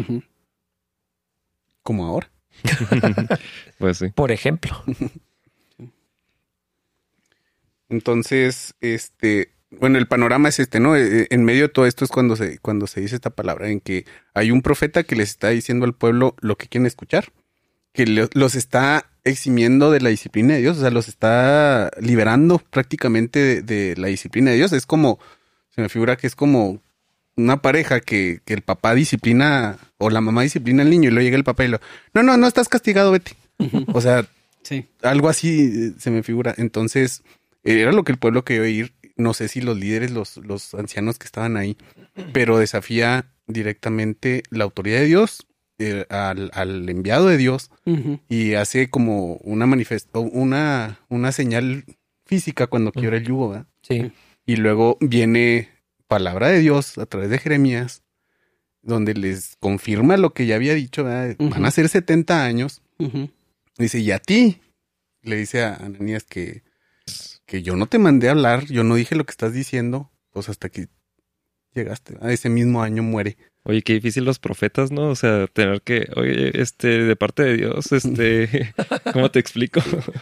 [1.82, 2.30] Como ahora.
[3.78, 4.08] Pues sí.
[4.14, 4.82] Por ejemplo.
[7.88, 10.96] Entonces, este, bueno, el panorama es este, ¿no?
[10.96, 13.80] Eh, En medio de todo esto es cuando se, cuando se dice esta palabra, en
[13.80, 17.32] que hay un profeta que les está diciendo al pueblo lo que quieren escuchar,
[17.92, 23.38] que los está eximiendo de la disciplina de Dios, o sea, los está liberando prácticamente
[23.40, 24.72] de, de la disciplina de Dios.
[24.72, 25.18] Es como,
[25.74, 26.80] se me figura que es como
[27.36, 31.24] una pareja que, que el papá disciplina o la mamá disciplina al niño y luego
[31.24, 31.80] llega el papá y lo,
[32.14, 33.32] no, no, no estás castigado, vete.
[33.92, 34.26] O sea,
[34.62, 34.86] Sí.
[35.02, 36.54] algo así eh, se me figura.
[36.58, 37.22] Entonces,
[37.64, 38.92] eh, era lo que el pueblo quería oír.
[39.16, 41.76] No sé si los líderes, los, los ancianos que estaban ahí,
[42.32, 45.46] pero desafía directamente la autoridad de Dios
[45.78, 47.70] eh, al, al enviado de Dios
[48.28, 51.84] y hace como una manifesto, una, una señal
[52.24, 53.66] física cuando quiebra el yugo, ¿verdad?
[53.82, 54.10] Sí.
[54.46, 55.68] Y luego viene
[56.08, 58.02] palabra de Dios a través de Jeremías,
[58.80, 61.36] donde les confirma lo que ya había dicho, ¿verdad?
[61.38, 62.80] van a ser 70 años.
[63.76, 64.60] Dice, y a ti,
[65.22, 66.62] le dice a Ananías que,
[67.46, 70.48] que yo no te mandé a hablar, yo no dije lo que estás diciendo, pues
[70.48, 70.88] hasta que
[71.74, 72.16] llegaste.
[72.20, 73.36] A ese mismo año muere.
[73.62, 75.08] Oye, qué difícil los profetas, ¿no?
[75.08, 78.72] O sea, tener que, oye, este, de parte de Dios, este,
[79.12, 79.80] ¿cómo te explico?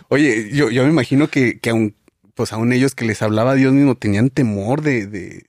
[0.08, 1.94] Oye, yo, yo me imagino que, que aun
[2.34, 5.46] pues aún ellos que les hablaba Dios mismo tenían temor de, de,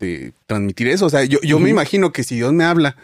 [0.00, 1.06] de transmitir eso.
[1.06, 2.96] O sea, yo, yo me imagino que si Dios me habla,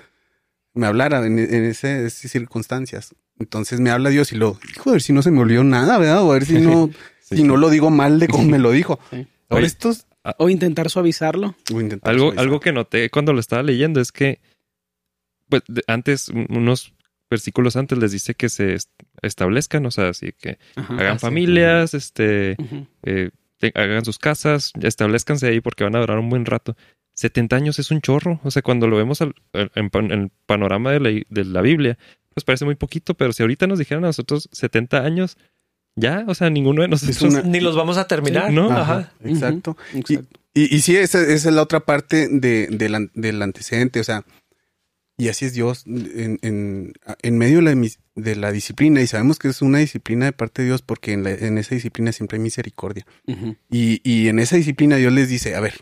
[0.75, 4.95] me hablara en, en ese- esas circunstancias, entonces me habla Dios y lo, hijo, a
[4.95, 6.23] ver si no se me olvidó nada, ¿verdad?
[6.25, 6.91] O a ver si no,
[7.33, 7.39] Sí.
[7.39, 8.99] si no lo digo mal de cómo me lo dijo.
[9.11, 9.27] Sí.
[9.49, 10.07] Ahora Oye, estos,
[10.39, 11.55] O intentar suavizarlo.
[11.69, 12.43] a intentar Algo, suavizar.
[12.45, 14.41] algo que noté cuando lo estaba leyendo es que,
[15.49, 16.95] pues, de- antes, un- unos
[17.31, 18.91] versículos antes les dice que se est-
[19.23, 20.95] establezcan, o sea, así que Ajá.
[20.95, 22.57] hagan Ah, familias, este,
[23.03, 23.31] eh,
[23.75, 26.77] hagan sus casas, establezcanse ahí porque van a durar un buen rato.
[27.15, 30.31] 70 años es un chorro, o sea, cuando lo vemos al- en, pan- en el
[30.47, 31.99] panorama de la, de la Biblia,
[32.35, 35.37] pues parece muy poquito, pero si ahorita nos dijeran a nosotros 70 años,
[35.97, 37.23] ya, o sea, ninguno de nosotros...
[37.23, 38.71] una- Ni los vamos a terminar, Sí, ¿no?
[38.71, 38.81] Ajá.
[38.99, 39.77] Ajá, exacto.
[39.95, 40.39] Exacto.
[40.55, 44.05] Y, y sí, esa, esa es la otra parte de, del an- del antecedente, o
[44.05, 44.25] sea,
[45.17, 49.39] y así es Dios en, en, en medio de la, de la disciplina, y sabemos
[49.39, 52.37] que es una disciplina de parte de Dios porque en, la- en esa disciplina siempre
[52.37, 53.07] hay misericordia.
[53.71, 55.75] Y, y en esa disciplina Dios les dice, a ver,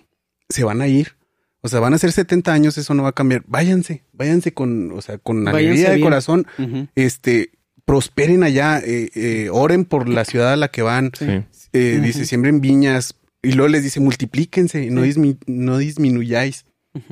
[0.49, 1.17] se van a ir,
[1.63, 4.93] o sea, van a ser 70 años, eso no va a cambiar, váyanse, váyanse con,
[4.93, 6.07] o sea, con Váyanse alegría de bien.
[6.07, 6.47] corazón,
[6.95, 7.51] este,
[7.85, 11.27] prosperen allá, eh, eh, oren por la ciudad a la que van, Sí.
[11.73, 13.15] eh, dice, siembren viñas.
[13.43, 16.65] Y luego les dice, multiplíquense, no, dismi- no disminuyáis.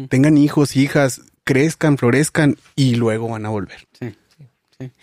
[0.09, 3.87] Tengan hijos, hijas, crezcan, florezcan y luego van a volver.
[3.99, 4.15] Sí.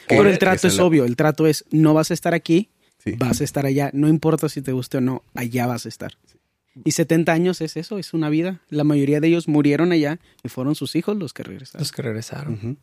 [0.08, 1.06] Pero el trato es la- obvio.
[1.06, 2.70] El trato es no vas a estar aquí,
[3.04, 3.14] Sí.
[3.18, 3.90] vas a estar allá.
[3.94, 6.14] No importa si te guste o no, allá vas a estar.
[6.84, 8.60] Y 70 años es eso, es una vida.
[8.70, 11.80] La mayoría de ellos murieron allá y fueron sus hijos los que regresaron.
[11.82, 12.78] Los que regresaron.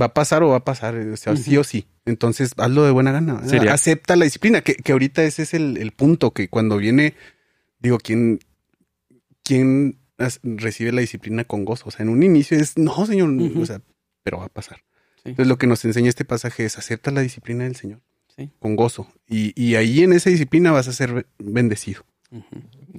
[0.00, 1.86] Va a pasar o va a pasar, o sea, sí o sí.
[2.04, 3.46] Entonces, hazlo de buena gana.
[3.46, 7.14] Sería- Acepta la disciplina, que, que ahorita ese es el, el punto, que cuando viene,
[7.80, 8.40] digo, ¿quién,
[9.44, 9.98] quién
[10.42, 11.84] recibe la disciplina con gozo?
[11.88, 13.80] O sea, en un inicio es, no, señor, o sea,
[14.22, 14.78] pero va a pasar.
[15.16, 15.30] Sí.
[15.30, 18.00] Entonces, lo que nos enseña este pasaje es acepta la disciplina del Señor
[18.36, 18.50] Sí.
[18.60, 19.08] con gozo.
[19.26, 22.04] Y, y ahí en esa disciplina vas a ser be- bendecido.
[22.30, 22.44] Ujú.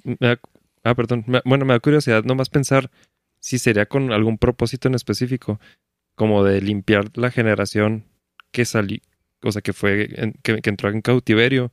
[0.03, 0.39] Me da-
[0.83, 1.23] ah, perdón.
[1.27, 2.91] Me- bueno, me da curiosidad nomás pensar
[3.39, 5.59] si sería con algún propósito en específico,
[6.19, 8.03] como de limpiar la generación
[8.51, 9.01] que salí,
[9.41, 11.71] o sea, que fue, en- que, que entró en cautiverio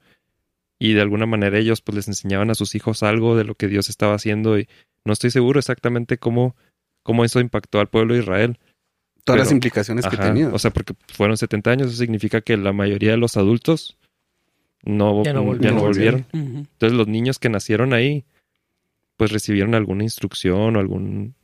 [0.78, 3.66] y de alguna manera ellos pues les enseñaban a sus hijos algo de lo que
[3.66, 4.68] Dios estaba haciendo y
[5.04, 6.54] no estoy seguro exactamente cómo,
[7.02, 8.58] cómo eso impactó al pueblo de Israel.
[9.24, 10.48] Todas Pero- las implicaciones que tenía.
[10.54, 13.98] O sea, porque fueron 70 años, eso significa que la mayoría de los adultos
[14.84, 15.76] no, Ya no ya volvieron.
[15.76, 16.26] no volvieron.
[16.32, 16.58] Ujú.
[16.58, 18.24] Entonces los niños que nacieron ahí,
[19.16, 21.34] pues recibieron alguna instrucción o algún,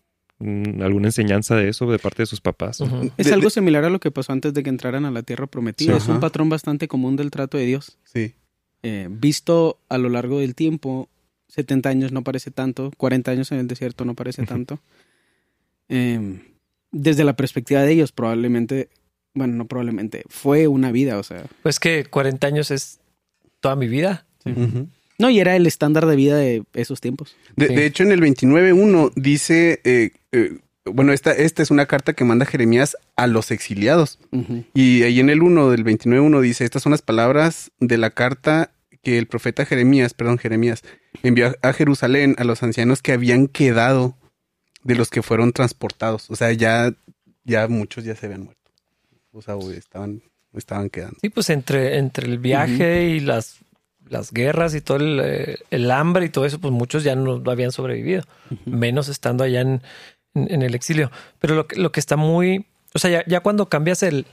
[0.80, 2.80] alguna enseñanza de eso de parte de sus papás.
[2.80, 3.10] Ujú.
[3.16, 5.22] Es De- algo de- similar a lo que pasó antes de que entraran a la
[5.22, 5.92] tierra prometida.
[5.92, 6.20] Sí, es un ajá.
[6.20, 7.98] patrón bastante común del trato de Dios.
[8.04, 8.34] sí.
[8.84, 11.08] Eh, visto a lo largo del tiempo,
[11.46, 14.80] 70 años no parece tanto, 40 años en el desierto no parece tanto.
[15.88, 16.40] Eh,
[16.90, 18.88] desde la perspectiva de ellos, probablemente,
[19.34, 21.44] bueno, no probablemente, fue una vida, o sea.
[21.62, 22.98] Pues que 40 años es
[23.60, 24.26] toda mi vida.
[24.44, 24.88] Ujú.
[25.18, 27.36] No, y era el estándar de vida de esos tiempos.
[27.56, 27.74] De, Sí.
[27.74, 32.24] de hecho, en el 29.1 dice, eh, eh, bueno, esta, esta es una carta que
[32.24, 34.18] manda Jeremías a los exiliados.
[34.74, 38.70] Y ahí en el 1 del 29.1 dice, estas son las palabras de la carta
[39.02, 40.82] que el profeta Jeremías, perdón, Jeremías,
[41.22, 44.16] envió a Jerusalén a los ancianos que habían quedado
[44.84, 46.30] de los que fueron transportados.
[46.30, 46.92] O sea, ya,
[47.44, 48.70] ya muchos ya se habían muerto.
[49.32, 50.22] O sea, estaban,
[50.54, 51.16] estaban quedando.
[51.20, 53.58] Sí, pues entre, entre el viaje y las,
[54.12, 57.42] las guerras y todo el, eh, el hambre y todo eso, pues muchos ya no
[57.50, 58.22] habían sobrevivido,
[58.66, 59.82] menos estando allá en,
[60.34, 61.10] en- en el exilio.
[61.40, 64.26] Pero lo que, lo que está muy, o sea, ya, ya cuando cambias el,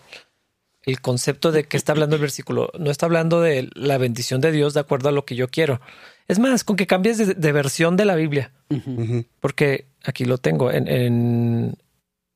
[0.84, 4.52] el concepto de que está hablando el versículo, no está hablando de la bendición de
[4.52, 5.82] Dios de acuerdo a lo que yo quiero.
[6.28, 8.52] Es más, con que cambies de, de versión de la Biblia,
[9.40, 11.76] porque aquí lo tengo en, en,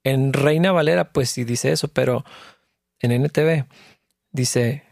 [0.04, 2.26] en Reina Valera, pues sí dice eso, pero
[3.00, 3.66] en NTV
[4.32, 4.84] dice,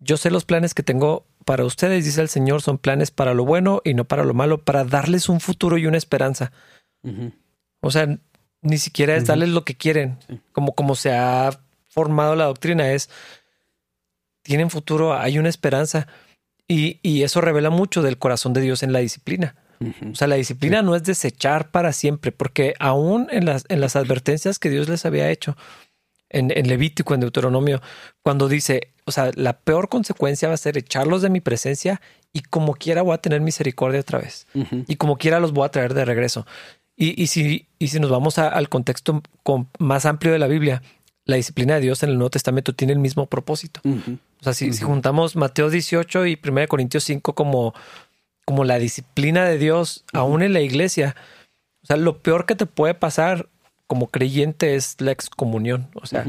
[0.00, 3.44] yo sé los planes que tengo para ustedes, dice el Señor, son planes para lo
[3.44, 6.52] bueno y no para lo malo, para darles un futuro y una esperanza.
[7.80, 8.18] O sea,
[8.62, 10.40] ni siquiera es darles lo que quieren, Sí.
[10.52, 11.50] como, como se ha
[11.88, 13.10] formado la doctrina, es,
[14.42, 16.06] tienen futuro, hay una esperanza.
[16.66, 19.54] Y, y eso revela mucho del corazón de Dios en la disciplina.
[20.10, 23.96] O sea, la disciplina no es desechar para siempre, porque aún en las, en las
[23.96, 25.58] advertencias que Dios les había hecho,
[26.30, 27.82] en, en Levítico, en Deuteronomio,
[28.22, 32.00] cuando dice, o sea, la peor consecuencia va a ser echarlos de mi presencia
[32.32, 34.46] y como quiera voy a tener misericordia otra vez
[34.88, 36.46] y como quiera los voy a traer de regreso.
[36.96, 40.46] Y, y si, y si nos vamos a- al contexto con- más amplio de la
[40.46, 40.82] Biblia,
[41.26, 43.80] la disciplina de Dios en el Nuevo Testamento tiene el mismo propósito.
[44.40, 47.74] O sea, si, juntamos Mateo 18 y 1 Corintios 5 como,
[48.44, 51.16] como la disciplina de Dios, aún en la iglesia,
[51.82, 53.48] o sea, lo peor que te puede pasar
[53.86, 55.88] como creyente es la excomunión.
[55.94, 56.24] O sea.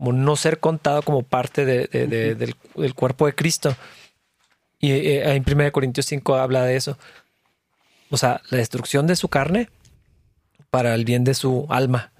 [0.00, 3.76] Como no ser contado como parte de- de- de- del, del cuerpo de Cristo.
[4.78, 6.96] Y eh, en 1 Corintios 5 habla de eso.
[8.08, 9.68] O sea, la destrucción de su carne
[10.70, 12.12] para el bien de su alma.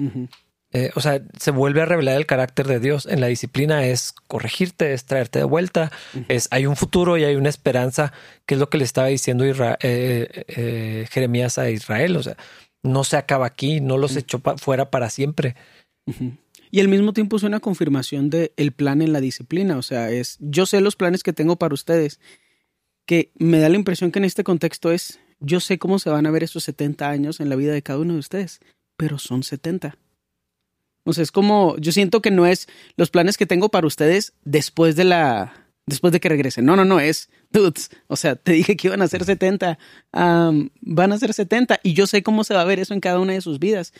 [0.73, 3.07] Eh, o sea, se vuelve a revelar el carácter de Dios.
[3.07, 5.91] En la disciplina es corregirte, es traerte de vuelta,
[6.29, 8.13] es hay un futuro y hay una esperanza,
[8.47, 12.15] que es lo que le estaba diciendo Isra- eh, eh, Jeremías a Israel.
[12.17, 12.37] O sea,
[12.83, 15.57] no se acaba aquí, no los echó pa- fuera para siempre.
[16.71, 19.77] Y al mismo tiempo es una confirmación de el plan en la disciplina.
[19.77, 22.21] O sea, es yo sé los planes que tengo para ustedes.
[23.07, 26.27] Que me da la impresión que en este contexto es yo sé cómo se van
[26.27, 28.61] a ver esos 70 años en la vida de cada uno de ustedes,
[28.97, 29.97] pero son 70.
[31.05, 34.35] O sea, es como yo siento que no es los planes que tengo para ustedes
[34.45, 35.55] después de la
[35.87, 36.65] después de que regresen.
[36.65, 37.91] No, no, no, es dudes.
[38.07, 39.79] O sea, te dije que iban a ser 70.
[40.13, 43.01] am, van a ser 70 y yo sé cómo se va a ver eso en
[43.01, 43.93] cada una de sus vidas.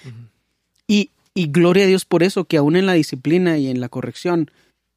[1.35, 4.51] Y gloria a Dios por eso, que aún en la disciplina y en la corrección,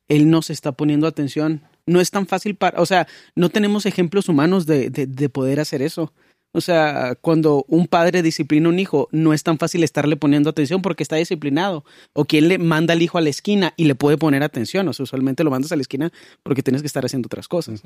[0.08, 1.62] Él nos está poniendo atención.
[1.86, 5.60] No es tan fácil para, o sea, no tenemos ejemplos humanos de, de, de poder
[5.60, 6.13] hacer eso.
[6.56, 10.52] O sea, cuando un padre disciplina a un hijo, no es tan fácil estarle poniendo
[10.52, 11.84] atención porque está disciplinado.
[12.13, 14.88] O quien le manda al hijo a la esquina y le puede poner atención.
[14.88, 16.12] O sea, usualmente lo mandas a la esquina
[16.43, 17.82] porque tienes que estar haciendo otras cosas.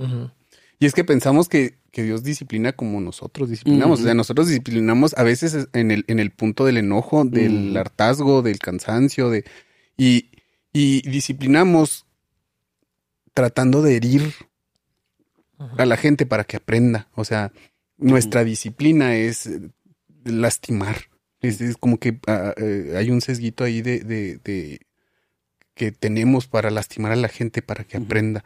[0.79, 3.99] Y es que pensamos que, que Dios disciplina como nosotros disciplinamos.
[4.01, 7.79] O sea, nosotros disciplinamos a veces en el, en el punto del enojo, del Ujú.
[7.79, 9.43] hartazgo, del cansancio, de.
[9.97, 10.29] Y,
[10.73, 12.05] y disciplinamos
[13.33, 14.33] tratando de herir
[15.77, 17.07] a la gente para que aprenda.
[17.15, 17.51] O sea,
[17.97, 19.71] nuestra disciplina es eh,
[20.25, 20.97] lastimar.
[21.41, 24.81] Es, es como que ah, eh, hay un sesguito ahí de, de, de-
[25.73, 28.43] que tenemos para lastimar a la gente para que aprenda.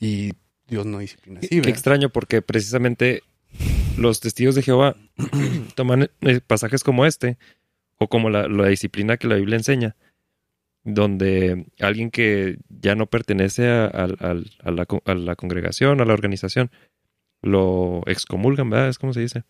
[0.00, 0.34] Y
[0.68, 3.22] Dios no disciplina así, Qué extraño porque precisamente
[3.96, 4.96] los testigos de Jehová
[5.74, 7.38] toman eh, pasajes como este
[7.98, 9.96] o como la, la disciplina que la Biblia enseña,
[10.84, 14.06] donde alguien que ya no pertenece a,
[14.70, 16.70] la, co- a la congregación, a la organización,
[17.42, 18.88] lo excomulgan, ¿verdad?
[18.88, 19.42] Es como se dice.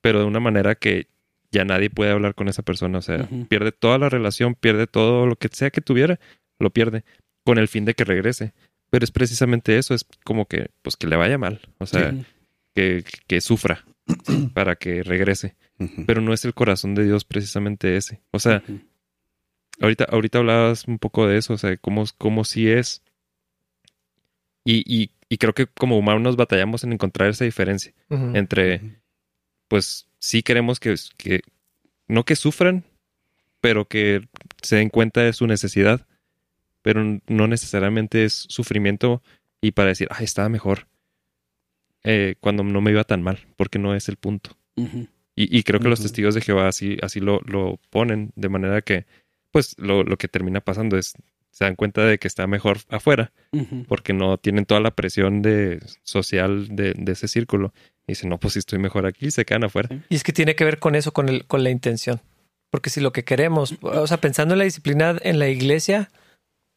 [0.00, 1.06] Pero de una manera que
[1.50, 2.98] ya nadie puede hablar con esa persona.
[2.98, 6.18] O sea, pierde toda la relación, pierde todo lo que sea que tuviera,
[6.58, 7.04] lo pierde
[7.44, 8.52] con el fin de que regrese.
[8.92, 11.62] Pero es precisamente eso, es como que, pues que le vaya mal.
[11.78, 12.14] O sea,
[12.74, 13.86] que, que sufra
[14.52, 15.56] para que regrese.
[16.06, 18.20] Pero no es el corazón de Dios precisamente ese.
[18.32, 18.62] O sea,
[19.80, 23.00] ahorita, ahorita hablabas un poco de eso, o sea, cómo, cómo sí es.
[24.62, 29.00] Y, y, y creo que como humanos batallamos en encontrar esa diferencia entre,
[29.68, 31.40] pues sí queremos que, que
[32.08, 32.84] no que sufran,
[33.62, 34.28] pero que
[34.60, 36.06] se den cuenta de su necesidad,
[36.82, 39.22] pero no necesariamente es sufrimiento
[39.60, 40.88] y para decir, ay, estaba mejor
[42.04, 44.56] eh, cuando no me iba tan mal, porque no es el punto.
[44.76, 48.82] Y, y creo que los testigos de Jehová así, así lo, lo ponen, de manera
[48.82, 49.06] que,
[49.50, 51.14] pues, lo, lo que termina pasando es,
[51.50, 53.32] se dan cuenta de que está mejor afuera,
[53.86, 57.72] porque no tienen toda la presión de, social de, de ese círculo.
[58.06, 59.88] Y dicen, no, pues si estoy mejor aquí, se quedan afuera.
[60.08, 62.20] Y es que tiene que ver con eso, con, el, con la intención.
[62.70, 66.10] Porque si lo que queremos, o sea, pensando en la disciplina en la iglesia,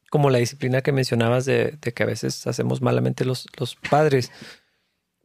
[0.09, 4.31] como la disciplina que mencionabas de, de que a veces hacemos malamente los, los padres,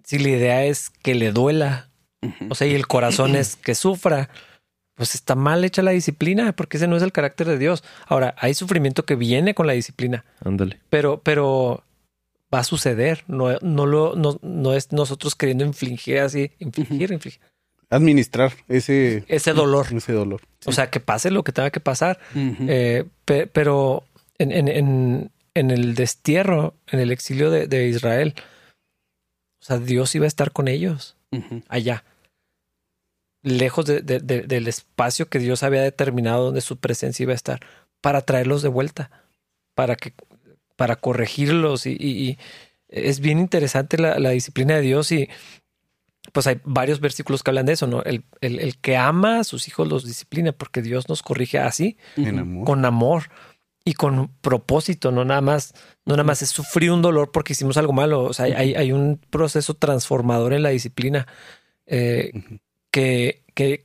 [0.05, 1.91] si la idea es que le duela,
[2.49, 4.29] o sea, y el corazón es que sufra,
[4.95, 7.83] pues está mal hecha la disciplina, porque ese no es el carácter de Dios.
[8.07, 10.79] Ahora, hay sufrimiento que viene con la disciplina, Ándale.
[10.91, 11.85] pero, pero
[12.53, 13.25] va a suceder.
[13.29, 17.41] No, no, lo, no, no es nosotros queriendo infligir así, infligir, infligir
[17.93, 19.87] Administrar ese, ese dolor.
[19.93, 20.43] ese dolor.
[20.67, 22.19] O sea, que pase lo que tenga que pasar.
[22.35, 24.05] Eh, pe- pero
[24.41, 28.35] en, en, en, en el destierro, en el exilio de, de Israel,
[29.63, 31.17] o sea, Dios iba a estar con ellos
[31.69, 32.05] allá,
[33.43, 37.37] lejos de- de- de- del espacio que Dios había determinado donde su presencia iba a
[37.37, 37.61] estar,
[38.01, 39.11] para traerlos de vuelta,
[39.75, 40.13] para que
[40.77, 41.85] para corregirlos.
[41.87, 42.39] Y, y- y
[42.89, 45.29] es bien interesante la, la disciplina de Dios y
[46.33, 48.03] pues hay varios versículos que hablan de eso, ¿no?
[48.03, 51.97] El, el- el que ama a sus hijos los disciplina porque Dios nos corrige así,
[52.39, 52.65] amor.
[52.67, 53.25] con amor
[53.91, 55.75] y con propósito, no nada más,
[56.05, 58.23] no nada más es sufrir un dolor porque hicimos algo malo.
[58.25, 61.27] O sea, hay- hay, un proceso transformador en la disciplina
[61.87, 62.31] eh,
[62.91, 63.81] que, que-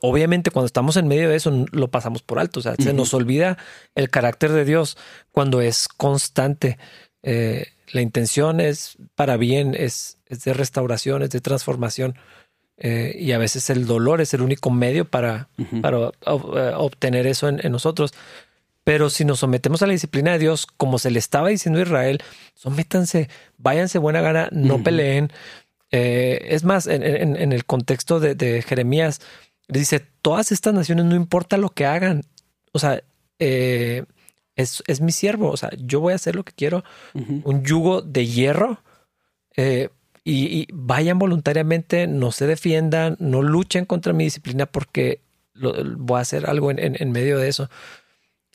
[0.00, 2.60] obviamente cuando estamos en medio de eso lo pasamos por alto.
[2.60, 3.58] O sea, se nos olvida
[3.94, 4.96] el carácter de Dios
[5.30, 6.78] cuando es constante.
[7.22, 12.14] Eh, la intención es para bien, es, es de restauración, es de transformación.
[12.78, 15.48] Eh, y a veces el dolor es el único medio para,
[15.82, 18.12] para ob- eh, obtener eso en, en nosotros.
[18.84, 21.82] Pero si nos sometemos a la disciplina de Dios, como se le estaba diciendo a
[21.82, 22.20] Israel,
[22.54, 23.28] sométanse,
[23.58, 25.30] váyanse buena gana, no peleen.
[25.92, 29.20] Eh, es más, en, en- en el contexto de, de Jeremías,
[29.68, 32.22] dice, todas estas naciones, no importa lo que hagan,
[32.72, 33.02] o sea,
[33.38, 34.04] eh,
[34.56, 36.82] es, es mi siervo, o sea, yo voy a hacer lo que quiero,
[37.44, 38.82] un yugo de hierro,
[39.56, 39.90] eh,
[40.24, 45.20] y, y vayan voluntariamente, no se defiendan, no luchen contra mi disciplina porque
[45.54, 47.68] lo- voy a hacer algo en, en- en medio de eso.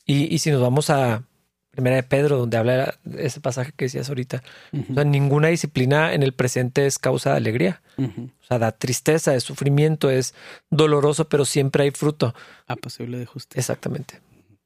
[0.08, 1.22] Y, y si nos vamos a
[1.70, 4.42] Primera de Pedro, donde habla ese pasaje que decías ahorita,
[4.90, 7.82] o sea, ninguna disciplina en el presente es causa de alegría.
[7.98, 10.34] O sea, da tristeza, es sufrimiento, es
[10.70, 12.34] doloroso, pero siempre hay fruto.
[12.66, 13.60] Apacible de justicia.
[13.60, 14.20] Exactamente.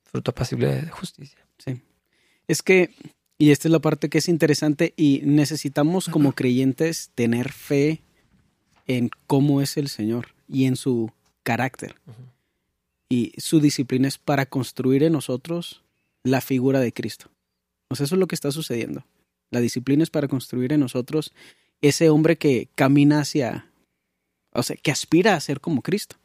[0.05, 1.39] Fruto apacible de justicia.
[1.59, 1.83] Sí.
[2.49, 2.95] Es que,
[3.37, 8.01] y esta es la parte que es interesante, y necesitamos como creyentes tener fe
[8.87, 11.11] en cómo es el Señor y en su
[11.43, 11.97] carácter.
[13.13, 15.83] Y su disciplina es para construir en nosotros
[16.23, 17.31] la figura de Cristo.
[17.91, 19.05] O sea, eso es lo que está sucediendo.
[19.51, 21.35] La disciplina es para construir en nosotros
[21.83, 23.71] ese hombre que camina hacia,
[24.55, 26.17] o sea, que aspira a ser como Cristo.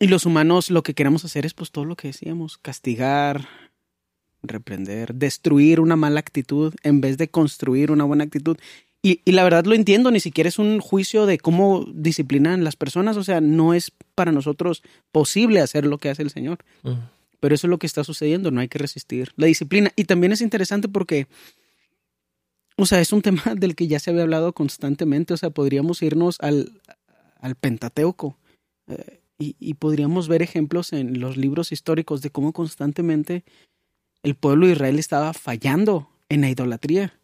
[0.00, 3.48] Y los humanos lo que queremos hacer es pues todo lo que decíamos, castigar,
[4.42, 8.56] reprender, destruir una mala actitud en vez de construir una buena actitud.
[9.02, 12.74] Y, y la verdad lo entiendo, ni siquiera es un juicio de cómo disciplinan las
[12.74, 14.82] personas, o sea, no es para nosotros
[15.12, 16.58] posible hacer lo que hace el Señor.
[16.82, 16.94] Mm.
[17.40, 19.92] Pero eso es lo que está sucediendo, no hay que resistir la disciplina.
[19.94, 21.28] Y también es interesante porque,
[22.76, 26.02] o sea, es un tema del que ya se había hablado constantemente, o sea, podríamos
[26.02, 26.80] irnos al,
[27.40, 28.36] al Pentateuco
[28.88, 33.44] eh, y, y podríamos ver ejemplos en los libros históricos de cómo constantemente
[34.24, 37.17] el pueblo de Israel estaba fallando en la idolatría.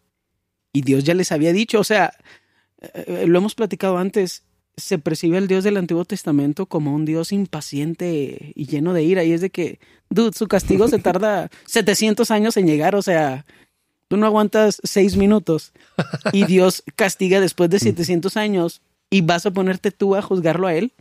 [0.75, 2.13] Y Dios ya les había dicho, o sea,
[2.81, 4.43] eh, lo hemos platicado antes,
[4.77, 9.23] se percibe al Dios del Antiguo Testamento como un Dios impaciente y lleno de ira.
[9.23, 9.79] Y es de que,
[10.11, 12.97] dude, su castigo se tarda 700 años en llegar.
[12.97, 13.47] O sea,
[14.09, 15.73] tú no aguantas seis minutos
[16.33, 20.75] y Dios castiga después de 700 años y vas a ponerte tú a juzgarlo a
[20.75, 20.93] él.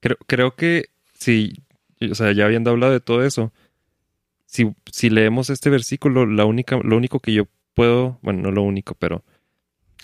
[0.00, 0.88] Creo, creo que
[1.18, 1.52] si,
[2.00, 3.52] o sea, ya habiendo hablado de todo eso,
[4.46, 8.62] si, si leemos este versículo, la única, lo único que yo puedo, bueno, no lo
[8.62, 9.24] único, pero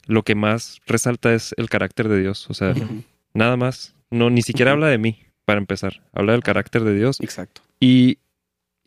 [0.07, 2.49] lo que más resalta es el carácter de Dios.
[2.51, 2.75] O sea,
[3.33, 3.95] nada más.
[4.11, 6.03] No, ni siquiera habla de mí, para empezar.
[6.12, 7.21] Habla del carácter de Dios.
[7.21, 7.62] Exacto.
[7.81, 8.19] Y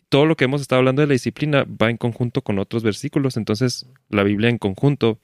[0.09, 3.37] todo lo que hemos estado hablando de la disciplina va en conjunto con otros versículos.
[3.37, 5.19] Entonces, la Biblia en conjunto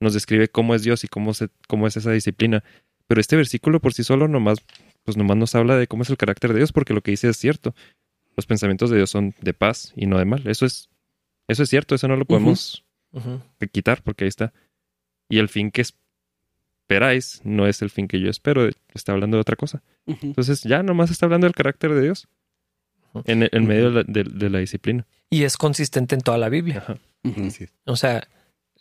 [0.00, 2.62] nos describe cómo es Dios y cómo, se, cómo es esa disciplina.
[3.06, 4.58] Pero este versículo por sí solo nomás,
[5.02, 7.28] pues nomás nos habla de cómo es el carácter de Dios, porque lo que dice
[7.28, 7.74] es cierto.
[8.36, 10.46] Los pensamientos de Dios son de paz y no de mal.
[10.46, 10.88] Eso es,
[11.48, 13.40] eso es cierto, eso no lo podemos Ujú.
[13.72, 14.52] quitar, porque ahí está.
[15.28, 19.40] Y el fin que esperáis no es el fin que yo espero, está hablando de
[19.42, 19.82] otra cosa.
[20.06, 20.18] Ujú.
[20.26, 22.28] Entonces, ya nomás está hablando del carácter de Dios
[23.24, 25.06] en, en medio de la, de- de la disciplina.
[25.30, 26.78] Y es consistente en toda la Biblia.
[26.78, 26.98] Ajá.
[27.84, 28.26] O sea,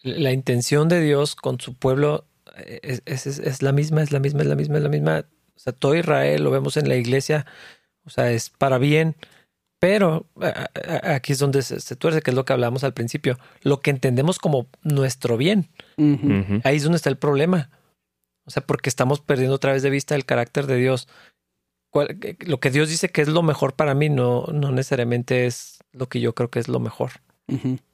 [0.03, 2.25] la intención de Dios con su pueblo
[2.57, 4.89] eh, es, es- es- es la misma, es la misma, es la misma, es la
[4.89, 5.25] misma.
[5.55, 7.45] O sea, todo Israel lo vemos en la iglesia.
[8.05, 9.15] O sea, es para bien.
[9.79, 12.93] Pero a- a- aquí es donde se, se tuerce, que es lo que hablábamos al
[12.93, 13.37] principio.
[13.61, 15.69] Lo que entendemos como nuestro bien.
[16.63, 17.69] Ahí es donde está el problema.
[18.45, 21.07] O sea, porque estamos perdiendo otra vez de vista el carácter de Dios.
[22.45, 26.07] Lo que Dios dice que es lo mejor para mí no, no necesariamente es lo
[26.07, 27.11] que yo creo que es lo mejor.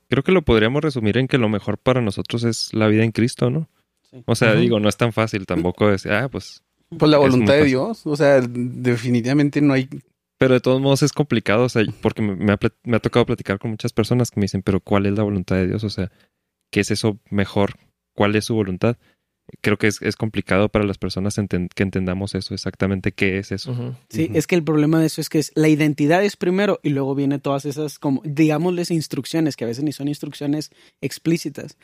[0.10, 3.12] Creo que lo podríamos resumir en que lo mejor para nosotros es la vida en
[3.12, 3.68] Cristo, ¿no?
[4.12, 4.22] Sí.
[4.26, 6.62] O sea, digo, no es tan fácil tampoco decir, ah, pues.
[6.98, 7.64] Pues la voluntad de.
[7.66, 9.90] Dios, o sea, definitivamente no hay
[10.38, 13.60] Pero de todos modos es complicado, o sea, porque me, ha, me ha tocado platicar
[13.60, 15.84] con muchas personas que me dicen, pero ¿cuál es la voluntad de Dios?
[15.84, 16.12] O sea,
[16.72, 17.76] ¿qué es eso mejor?
[18.14, 18.98] ¿Cuál es su voluntad?
[19.62, 23.52] Creo que es, es complicado para las personas enten- que entendamos eso, exactamente qué es
[23.52, 23.96] eso.
[24.10, 26.90] Sí, es que el problema de eso es que es, la identidad es primero y
[26.90, 30.72] luego vienen todas esas, como, digámosles, instrucciones, que a veces ni son instrucciones
[31.02, 31.78] explícitas.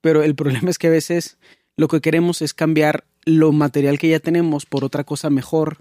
[0.00, 1.38] Pero el problema es que a veces
[1.76, 5.78] lo que queremos es cambiar lo material que ya tenemos por otra cosa mejor,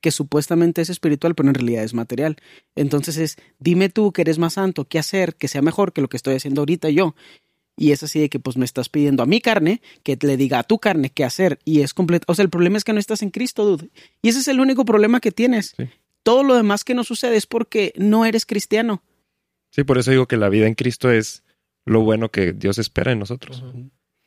[0.00, 2.36] que supuestamente es espiritual, pero en realidad es material.
[2.74, 6.08] Entonces es, dime tú que eres más santo, qué hacer, que sea mejor que lo
[6.08, 7.14] que estoy haciendo ahorita yo.
[7.76, 10.58] Y es así de que pues me estás pidiendo a mi carne que le diga
[10.58, 11.58] a tu carne qué hacer.
[11.64, 12.26] Y es completo.
[12.28, 13.90] O sea, el problema es que no estás en Cristo, dude.
[14.20, 15.74] Y ese es el único problema que tienes.
[15.76, 15.84] Sí.
[16.22, 19.02] Todo lo demás que no sucede es porque no eres cristiano.
[19.70, 21.42] Sí, por eso digo que la vida en Cristo es
[21.86, 23.64] lo bueno que Dios espera en nosotros.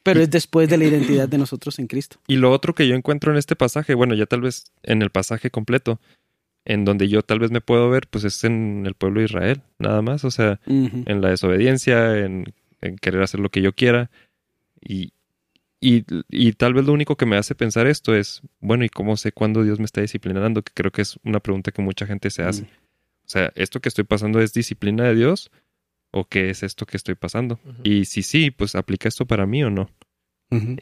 [0.04, 2.18] Pero es después de la identidad de nosotros en Cristo.
[2.28, 5.10] Y lo otro que yo encuentro en este pasaje, bueno, ya tal vez en el
[5.10, 5.99] pasaje completo,
[6.66, 9.62] en donde yo tal vez me puedo ver, pues es en el pueblo de Israel,
[9.80, 10.26] nada más.
[10.26, 14.12] O sea, en la desobediencia, en, en querer hacer lo que yo quiera.
[14.82, 15.14] Y,
[15.80, 19.16] y, y tal vez lo único que me hace pensar esto es, bueno, ¿y cómo
[19.18, 20.62] sé cuándo Dios me está disciplinando?
[20.64, 22.64] Que creo que es una pregunta que mucha gente se hace.
[22.64, 22.68] Mm.
[23.26, 25.49] O sea, ¿esto que estoy pasando es disciplina de Dios?
[26.16, 27.59] ¿O qué es esto que estoy pasando?
[27.84, 29.89] Y si sí, pues aplica esto para mí o no.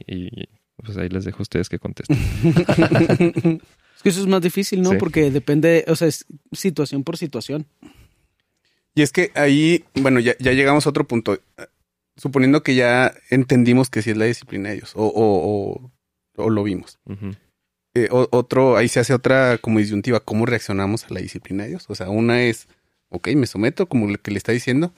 [0.06, 0.50] Y
[0.84, 2.18] pues ahí les dejo a ustedes que contesten.
[3.96, 4.92] es que eso es más difícil, ¿no?
[4.92, 4.98] Sí.
[4.98, 7.66] Porque depende, o sea, es situación por situación.
[8.94, 11.40] Y es que ahí, bueno, ya, ya llegamos a otro punto.
[12.18, 15.82] suponiendo que ya entendimos que sí es la disciplina de Dios o, o,
[16.36, 17.00] o, o lo vimos.
[17.94, 21.70] Eh, o- otro, ahí se hace otra como disyuntiva, ¿cómo reaccionamos a la disciplina de
[21.70, 21.86] Dios?
[21.90, 22.68] O sea, una es,
[23.12, 24.94] ok, me someto, como lo que le está diciendo,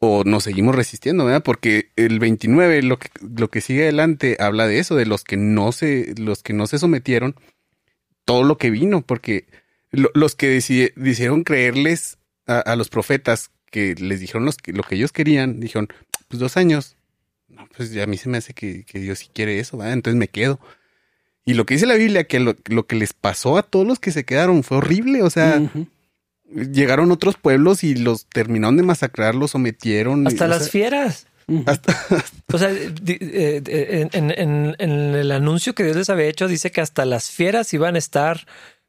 [0.00, 1.42] o nos seguimos resistiendo, ¿verdad?
[1.42, 5.36] Porque el 29, lo que, lo que sigue adelante, habla de eso, de los que
[5.36, 7.34] no se, los que no se sometieron,
[8.24, 9.46] todo lo que vino, porque
[9.90, 15.12] lo- los que decidieron creerles a, los profetas que les dijeron los lo que ellos
[15.12, 15.88] querían, dijeron,
[16.28, 16.96] pues dos años.
[17.48, 19.92] No, pues a mí se me hace que, que Dios sí quiere eso, ¿verdad?
[19.94, 20.58] Entonces me quedo.
[21.44, 23.98] Y lo que dice la Biblia, que lo, lo que les pasó a todos los
[23.98, 25.22] que se quedaron fue horrible.
[25.22, 25.56] O sea.
[26.54, 30.26] Llegaron otros pueblos y los terminaron de masacrar, los sometieron.
[30.26, 31.26] Hasta las sea, fieras.
[31.46, 31.64] Ujú.
[32.52, 36.80] O sea, eh, en, en- en el anuncio que Dios les había hecho, dice que
[36.80, 38.46] hasta las fieras iban a estar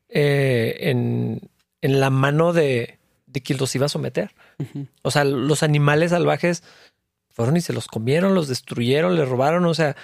[0.10, 1.42] eh, en,
[1.82, 2.98] en la mano de,
[3.28, 4.32] de quien los iba a someter.
[5.02, 6.64] O sea, los animales salvajes
[7.32, 9.66] fueron y se los comieron, los destruyeron, les robaron.
[9.66, 9.96] O sea,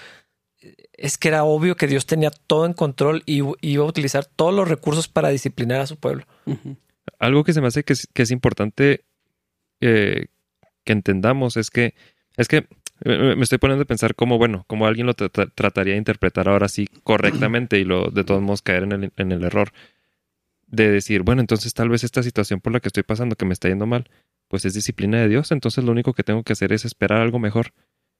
[0.93, 4.53] es que era obvio que Dios tenía todo en control y iba a utilizar todos
[4.53, 6.25] los recursos para disciplinar a su pueblo.
[7.19, 9.03] Algo que se me hace que es, que es importante
[9.81, 10.27] eh,
[10.83, 11.93] que entendamos es que
[12.37, 12.67] es que
[13.05, 16.67] me estoy poniendo a pensar cómo, bueno, cómo alguien lo tra- trataría de interpretar ahora
[16.67, 19.71] sí correctamente y lo de todos modos caer en el, en el error
[20.67, 23.53] de decir, bueno, entonces tal vez esta situación por la que estoy pasando que me
[23.53, 24.09] está yendo mal,
[24.47, 27.37] pues es disciplina de Dios, entonces lo único que tengo que hacer es esperar algo
[27.39, 27.67] mejor.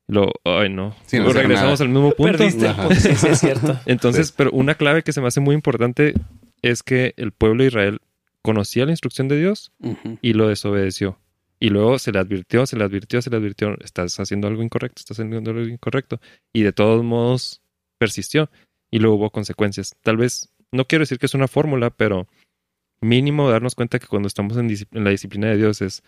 [0.08, 2.38] Lo, ay no, Sí, no regresamos al mismo punto.
[2.38, 2.84] Perdiste el Ajá.
[2.88, 3.02] punto.
[3.02, 3.80] Sí, sí, es cierto.
[3.88, 6.14] Entonces, pero una clave que se me hace muy importante
[6.62, 8.02] es que el pueblo de Israel
[8.42, 9.72] conocía la instrucción de Dios
[10.22, 11.20] y lo desobedeció.
[11.60, 15.00] Y luego se le advirtió, se le advirtió, se le advirtió, estás haciendo algo incorrecto,
[15.00, 16.20] estás haciendo algo incorrecto.
[16.54, 17.62] Y de todos modos
[17.98, 18.50] persistió
[18.92, 19.96] y luego hubo consecuencias.
[20.04, 22.28] Tal vez, no quiero decir que es una fórmula, pero
[23.02, 26.04] mínimo darnos cuenta que cuando estamos en, en la disciplina de Dios es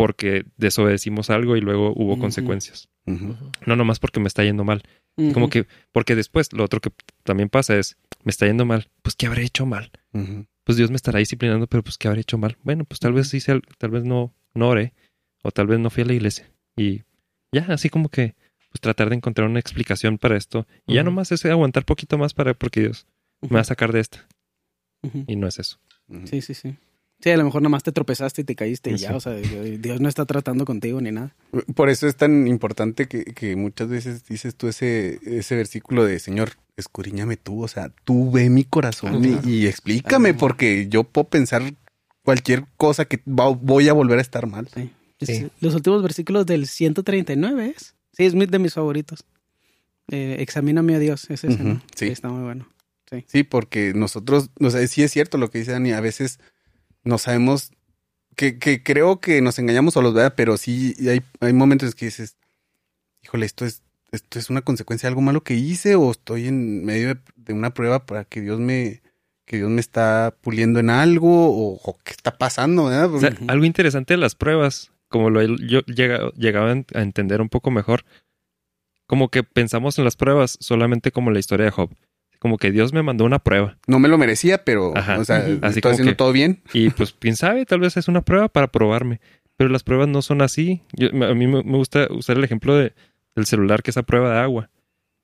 [0.00, 2.88] porque desobedecimos algo y luego hubo consecuencias.
[3.06, 3.36] Ujú.
[3.66, 4.82] No nomás porque me está yendo mal.
[5.34, 6.90] Como que, porque después lo otro que
[7.24, 9.90] también pasa es, me está yendo mal, pues ¿qué habré hecho mal?
[10.70, 12.56] Pues Dios me estará disciplinando, pero pues ¿qué habré hecho mal?
[12.62, 14.94] Bueno, pues tal vez hice, al- tal vez no, no oré,
[15.42, 16.48] o tal vez no fui a la iglesia.
[16.76, 17.02] Y
[17.50, 18.36] ya, así como que,
[18.70, 20.68] pues tratar de encontrar una explicación para esto.
[20.86, 21.10] Y ya Ujú.
[21.10, 23.08] nomás es aguantar poquito más para, porque Dios
[23.40, 24.28] me va a sacar de esta.
[25.26, 25.80] Y no es eso.
[26.24, 26.76] Sí, sí, sí.
[27.22, 29.04] Sí, a lo mejor nomás te tropezaste y te caíste y Sí.
[29.04, 31.34] ya, o sea, Dios no está tratando contigo ni nada.
[31.74, 36.18] Por eso es tan importante que, que muchas veces dices tú ese, ese versículo de
[36.18, 41.62] Señor, escudriñame tú, o sea, tú ve mi corazón y, explícame, porque yo puedo pensar
[42.24, 44.68] cualquier cosa que va- voy a volver a estar mal.
[44.74, 44.90] Sí.
[45.20, 45.50] Sí.
[45.60, 47.94] Los últimos versículos del 139 es.
[48.12, 49.24] Sí, es de mis favoritos.
[50.10, 52.06] Eh, examíname a Dios, es ese, sí.
[52.08, 52.66] Está muy bueno.
[53.26, 56.38] Sí, porque nosotros, o sea, sí es cierto lo que dice Dani, a veces
[57.04, 57.72] no sabemos,
[58.36, 60.34] que, que creo que nos engañamos solos, ¿verdad?
[60.36, 62.36] Pero sí hay, hay momentos que dices,
[63.22, 63.82] híjole, esto es,
[64.12, 67.52] esto es una consecuencia de algo malo que hice o estoy en medio de, de
[67.52, 69.02] una prueba para que Dios me,
[69.46, 73.12] que Dios me está puliendo en algo o, o qué está pasando, ¿verdad?
[73.14, 73.44] O sea, Ujú.
[73.48, 77.40] algo interesante de las pruebas, como lo he- yo llega- llegaba a en- a entender
[77.40, 78.04] un poco mejor,
[79.06, 81.90] como que pensamos en las pruebas solamente como la historia de Job.
[82.40, 83.76] Como que Dios me mandó una prueba.
[83.86, 85.18] no me lo merecía, pero, Ajá.
[85.20, 85.36] o sea.
[85.62, 86.62] Así estoy haciendo que- todo bien.
[86.72, 89.20] Y pues, quién sabe, tal vez es una prueba para probarme.
[89.56, 90.82] Pero las pruebas no son así.
[90.94, 92.94] Yo- a mí me gusta usar el ejemplo de,
[93.36, 94.70] del celular, que es a prueba de agua.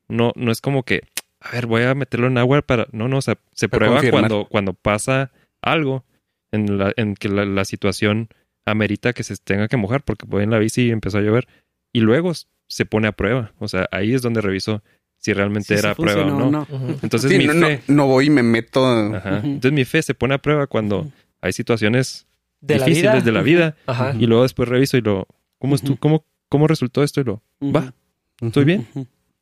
[0.09, 1.01] No, no es como que,
[1.41, 2.87] a ver, voy a meterlo en agua para...
[2.93, 4.21] No, no, o sea, se Para prueba confirmar.
[4.29, 6.05] cuando, cuando pasa algo
[6.53, 8.29] en, la, en que la, la situación
[8.67, 11.49] amerita que se tenga que mojar, porque voy en la bici y empezó a llover.
[11.95, 12.33] Y luego
[12.69, 13.53] se pone a prueba.
[13.59, 14.83] O sea, ahí es donde reviso
[15.27, 16.63] si realmente Sí, era sí prueba o no.
[16.71, 16.99] Ujú.
[17.03, 17.83] Entonces Sí, mi no, no, fe...
[17.89, 18.87] no voy y me meto.
[18.87, 19.39] Ajá.
[19.43, 21.11] Entonces mi fe se pone a prueba cuando
[21.41, 22.27] hay situaciones
[22.61, 23.23] De la difíciles vida.
[23.25, 23.77] de la vida.
[23.87, 24.15] Ajá.
[24.19, 25.27] Y luego después reviso y lo,
[25.59, 27.21] ¿cómo, estu- cómo, cómo resultó esto?
[27.21, 27.93] Y lo, va,
[28.41, 28.87] estoy bien,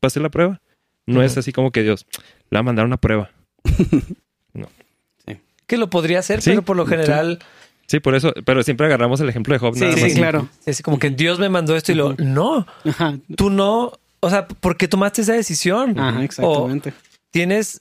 [0.01, 0.61] pasé la prueba.
[1.07, 2.07] No es así como que Dios,
[2.51, 3.31] le va a mandar una prueba.
[5.67, 7.39] Que lo podría hacer, Sí, pero por lo general
[7.87, 9.75] Sí, por eso, pero siempre agarramos el ejemplo de Job.
[9.75, 10.13] Sí, nada sí, más.
[10.15, 10.49] claro.
[10.67, 12.15] es como que Dios me mandó esto y lo...
[12.19, 13.19] No, Ajá.
[13.37, 13.93] tú no...
[14.25, 15.99] O sea, ¿por qué tomaste esa decisión?
[15.99, 16.93] Ajá, exactamente.
[17.31, 17.79] Tienes...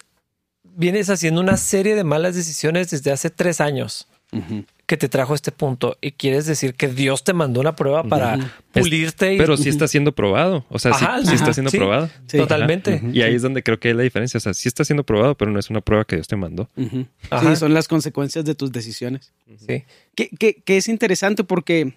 [0.76, 4.66] Vienes haciendo una serie de malas decisiones desde hace tres años Ujú.
[4.88, 8.04] que te trajo a este punto y quieres decir que Dios te mandó una prueba
[8.04, 8.48] para Ujú.
[8.72, 10.66] pulirte y Pero sí está siendo probado.
[10.70, 11.78] O sea, sí- Ajá, sí, ajá, está siendo sí.
[11.78, 12.10] probado.
[12.26, 12.38] Sí.
[12.40, 12.96] totalmente.
[12.96, 13.08] Ajá.
[13.14, 14.40] Y ahí es donde creo que hay la diferencia.
[14.40, 16.68] O sea, sí está siendo probado, pero no es una prueba que Dios te mandó.
[16.76, 17.06] Ujú.
[17.30, 17.52] Ajá.
[17.52, 19.32] Sí, son las consecuencias de tus decisiones.
[19.68, 19.84] Sí.
[20.16, 21.94] Que, que- que es interesante porque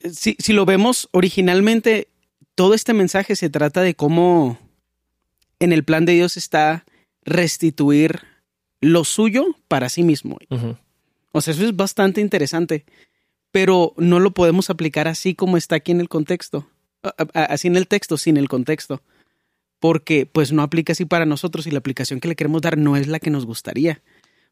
[0.00, 2.08] eh, si, si lo vemos originalmente,
[2.60, 4.58] todo este mensaje se trata de cómo
[5.60, 6.84] en el plan de Dios está
[7.22, 8.20] restituir
[8.82, 10.38] lo suyo para sí mismo.
[11.32, 12.84] O sea, eso es bastante interesante
[13.50, 16.68] pero no lo podemos aplicar así como está aquí en el contexto.
[17.34, 19.02] Así en el texto, sin el contexto.
[19.80, 22.96] Porque pues no aplica así para nosotros y la aplicación que le queremos dar no
[22.96, 24.02] es la que nos gustaría.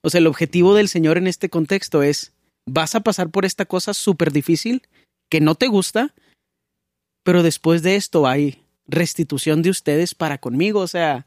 [0.01, 2.33] O sea, el objetivo del Señor en este contexto es,
[2.67, 4.83] vas a pasar por esta cosa súper difícil
[5.29, 6.15] que no te gusta,
[7.29, 10.81] pero después de esto hay restitución de ustedes para conmigo.
[10.81, 11.27] O sea,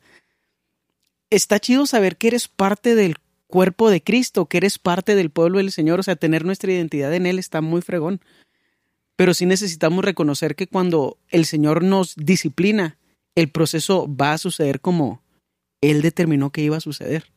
[1.29, 5.59] está chido saber que eres parte del cuerpo de Cristo, que eres parte del pueblo
[5.59, 8.19] del Señor, o sea, tener nuestra identidad en Él está muy fregón.
[9.15, 12.97] Pero sí necesitamos reconocer que cuando el Señor nos disciplina,
[13.35, 15.21] el proceso va a suceder como
[15.81, 17.31] Él determinó que iba a suceder.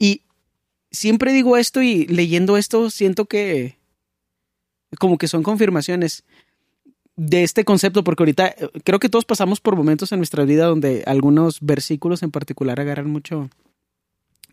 [0.00, 0.22] Y
[0.90, 3.76] siempre digo esto y leyendo esto siento que
[4.98, 6.24] como que son confirmaciones
[7.16, 10.66] de este concepto, porque ahorita eh, creo que todos pasamos por momentos en nuestra vida
[10.66, 13.48] donde algunos versículos en particular agarran mucho,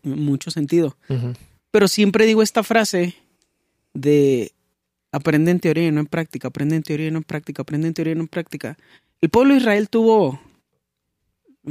[0.02, 0.96] mucho sentido.
[1.70, 3.14] Pero siempre digo esta frase
[3.92, 4.52] de
[5.12, 7.88] aprende en teoría y no en práctica, aprende en teoría y no en práctica, aprende
[7.88, 8.76] en teoría y no en práctica.
[9.20, 10.40] El pueblo de Israel tuvo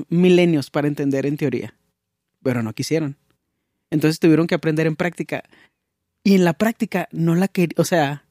[0.10, 1.76] milenios para entender en teoría,
[2.42, 3.18] pero no quisieron.
[3.90, 5.44] Entonces tuvieron que aprender en práctica.
[6.24, 8.24] Y en la práctica no la querían, o sea,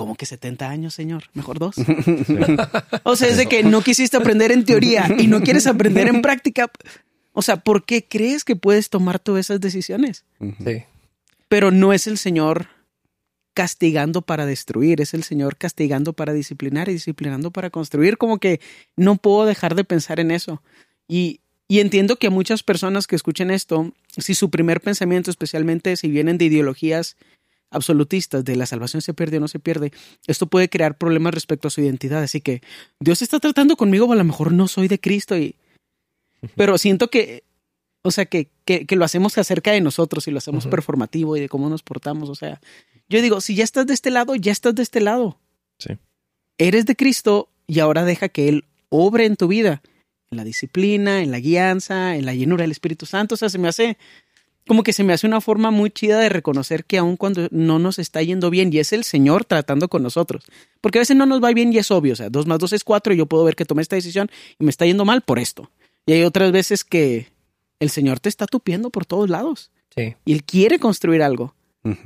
[0.00, 1.76] como que 70 años, señor, mejor dos.
[3.02, 6.22] o sea, es de que no quisiste aprender en teoría y no quieres aprender en
[6.22, 6.70] práctica.
[7.34, 10.24] O sea, ¿por qué crees que puedes tomar todas esas decisiones?
[10.64, 10.84] Sí.
[11.50, 12.68] Pero no es el Señor
[13.52, 18.16] castigando para destruir, es el Señor castigando para disciplinar y disciplinando para construir.
[18.16, 18.58] Como que
[18.96, 20.62] no puedo dejar de pensar en eso.
[21.08, 25.94] Y, y entiendo que a muchas personas que escuchen esto, si su primer pensamiento, especialmente
[25.98, 27.18] si vienen de ideologías
[27.70, 29.92] absolutistas de la salvación se pierde o no se pierde,
[30.26, 32.22] esto puede crear problemas respecto a su identidad.
[32.22, 32.62] Así que
[32.98, 35.56] Dios está tratando conmigo, o a lo mejor no soy de Cristo y
[36.56, 37.44] pero siento que,
[38.02, 41.48] o sea, que, que, lo hacemos acerca de nosotros y lo hacemos performativo y de
[41.48, 42.28] cómo nos portamos.
[42.28, 42.60] O sea,
[43.08, 45.38] yo digo, si ya estás de este lado, ya estás de este lado.
[45.78, 45.98] Sí.
[46.58, 49.82] Eres de Cristo y ahora deja que Él obre en tu vida,
[50.30, 53.34] en la disciplina, en la guianza, en la llenura del Espíritu Santo.
[53.34, 53.98] O sea, se me hace
[54.66, 57.78] como que se me hace una forma muy chida de reconocer que aun cuando no
[57.78, 60.44] nos está yendo bien y es el Señor tratando con nosotros,
[60.80, 62.72] porque a veces no nos va bien y es obvio, o sea, dos más dos
[62.72, 65.22] es cuatro y yo puedo ver que tomé esta decisión y me está yendo mal
[65.22, 65.70] por esto.
[66.06, 67.28] Y hay otras veces que
[67.78, 69.70] el Señor te está tupiendo por todos lados.
[69.94, 70.16] Sí.
[70.24, 71.54] Y Él quiere construir algo.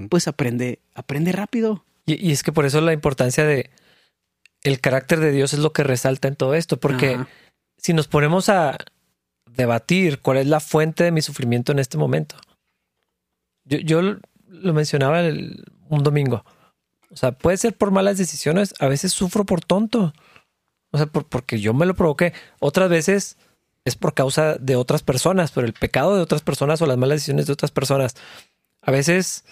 [0.08, 1.84] Pues aprende, aprende rápido.
[2.06, 3.70] Y, es que por eso la importancia de
[4.62, 7.18] el carácter de Dios es lo que resalta en todo esto, porque
[7.76, 8.78] si nos ponemos a
[9.56, 12.36] debatir cuál es la fuente de mi sufrimiento en este momento,
[13.64, 14.02] yo, yo
[14.46, 16.44] lo mencionaba un domingo.
[17.10, 20.12] O sea, puede ser por malas decisiones, a veces sufro por tonto.
[20.90, 22.32] O sea, por, porque yo me lo provoqué.
[22.60, 23.36] Otras veces
[23.84, 27.16] es por causa de otras personas, por el pecado de otras personas o las malas
[27.16, 28.16] decisiones de otras personas.
[28.82, 29.44] A veces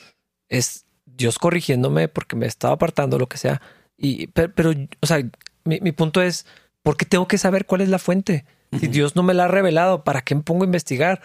[0.48, 3.60] es Dios corrigiéndome porque me estaba apartando, lo que sea.
[3.96, 5.18] Y, pero, o sea,
[5.64, 6.46] mi, punto es,
[6.82, 8.44] ¿por qué tengo que saber cuál es la fuente?
[8.78, 11.20] Si Dios no me la ha revelado, ¿para qué me pongo a investigar?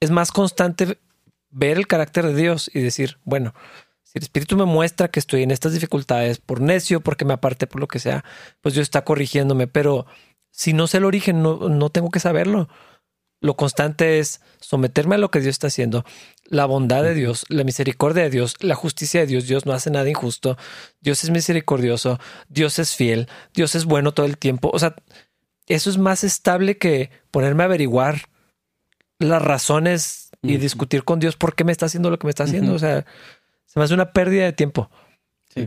[0.00, 0.98] Es más constante
[1.50, 3.54] ver el carácter de Dios y decir, bueno,
[4.02, 7.66] si el Espíritu me muestra que estoy en estas dificultades por necio, porque me aparte
[7.66, 8.24] por lo que sea,
[8.60, 10.06] pues Dios está corrigiéndome, pero
[10.50, 12.68] si no sé el origen, no, no tengo que saberlo.
[13.40, 16.04] Lo constante es someterme a lo que Dios está haciendo,
[16.44, 19.48] la bondad de Dios, la misericordia de Dios, la justicia de Dios.
[19.48, 20.56] Dios no hace nada injusto.
[21.00, 22.20] Dios es misericordioso.
[22.48, 23.28] Dios es fiel.
[23.52, 24.70] Dios es bueno todo el tiempo.
[24.72, 24.94] O sea,
[25.66, 28.28] eso es más estable que ponerme a averiguar
[29.18, 32.44] las razones y discutir con Dios por qué me está haciendo lo que me está
[32.44, 32.74] haciendo.
[32.74, 33.04] O sea,
[33.66, 34.90] se me hace una pérdida de tiempo.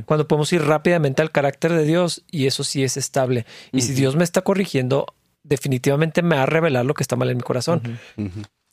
[0.06, 3.46] Cuando podemos ir rápidamente al carácter de Dios y eso sí es estable.
[3.72, 5.06] Y si Dios me está corrigiendo,
[5.44, 8.00] definitivamente me va a revelar lo que está mal en mi corazón.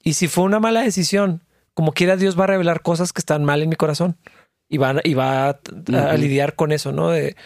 [0.03, 1.43] Y si fue una mala decisión,
[1.75, 4.17] como quiera Dios va a revelar cosas que están mal en mi corazón
[4.69, 7.11] y va, y va a, lidiar con eso, ¿no?
[7.11, 7.37] De,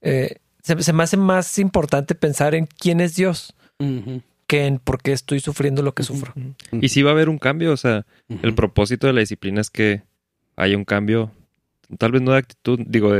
[0.00, 3.54] eh, se, me hace más importante pensar en quién es Dios
[4.46, 6.32] que en por qué estoy sufriendo lo que sufro.
[6.72, 9.70] Y si va a haber un cambio, o sea, el propósito de la disciplina es
[9.70, 10.02] que
[10.56, 11.32] haya un cambio
[11.98, 13.12] tal vez no de actitud, digo,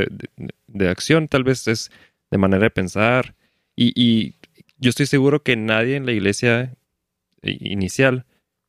[0.67, 1.91] de, acción, tal vez es
[2.31, 3.35] de manera de pensar.
[3.75, 4.35] Y,
[4.77, 6.75] yo estoy seguro que nadie en la iglesia
[7.41, 8.25] inicial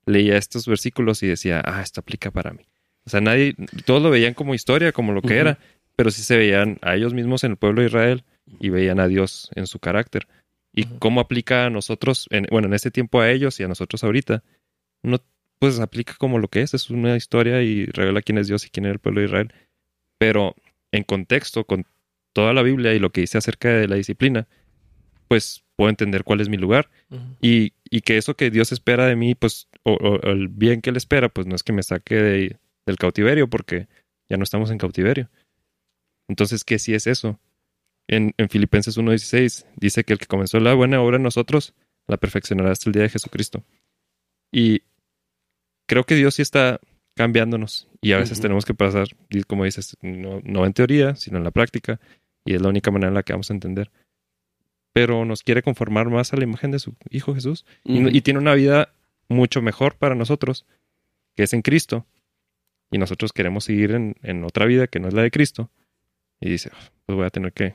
[0.06, 2.62] leía estos versículos y decía, ah, esto aplica para mí.
[3.04, 5.58] O sea, nadie, todos lo veían como historia, como lo que era,
[5.96, 8.24] pero sí se veían a ellos mismos en el pueblo de Israel
[8.60, 10.26] y veían a Dios en su carácter.
[10.72, 14.42] Y cómo aplica a nosotros, bueno, en este tiempo a ellos y a nosotros ahorita,
[15.02, 15.18] no,
[15.58, 18.70] pues aplica como lo que es, es una historia y revela quién es Dios y
[18.70, 19.54] quién es el pueblo de Israel.
[20.18, 20.56] Pero
[20.90, 21.86] en contexto con
[22.32, 24.48] toda la Biblia y lo que dice acerca de la disciplina,
[25.28, 26.90] pues puedo entender cuál es mi lugar.
[27.40, 30.96] Y, y, que eso que Dios espera de mí, pues, o, el bien que Él
[30.96, 33.88] espera, pues no es que me saque del cautiverio, porque
[34.28, 35.28] ya no estamos en cautiverio,
[36.28, 37.38] Entonces, ¿qué sí es eso?
[38.06, 41.74] En, en Filipenses 1.16 dice que el que comenzó la buena obra en nosotros
[42.06, 43.64] la perfeccionará hasta el día de Jesucristo.
[44.52, 44.82] Y
[45.86, 46.80] creo que Dios sí está
[47.14, 49.08] cambiándonos y a veces tenemos que pasar,
[49.46, 52.00] como dices, no, no en teoría, sino en la práctica,
[52.44, 53.90] y es la única manera en la que vamos a entender.
[54.92, 58.54] Pero nos quiere conformar más a la imagen de su Hijo Jesús y, tiene una
[58.54, 58.92] vida
[59.28, 60.66] mucho mejor para nosotros,
[61.34, 62.06] que es en Cristo.
[62.90, 65.70] Y nosotros queremos seguir en, en otra vida que no es la de Cristo.
[66.40, 67.74] Y dice, "Ah, pues voy a tener que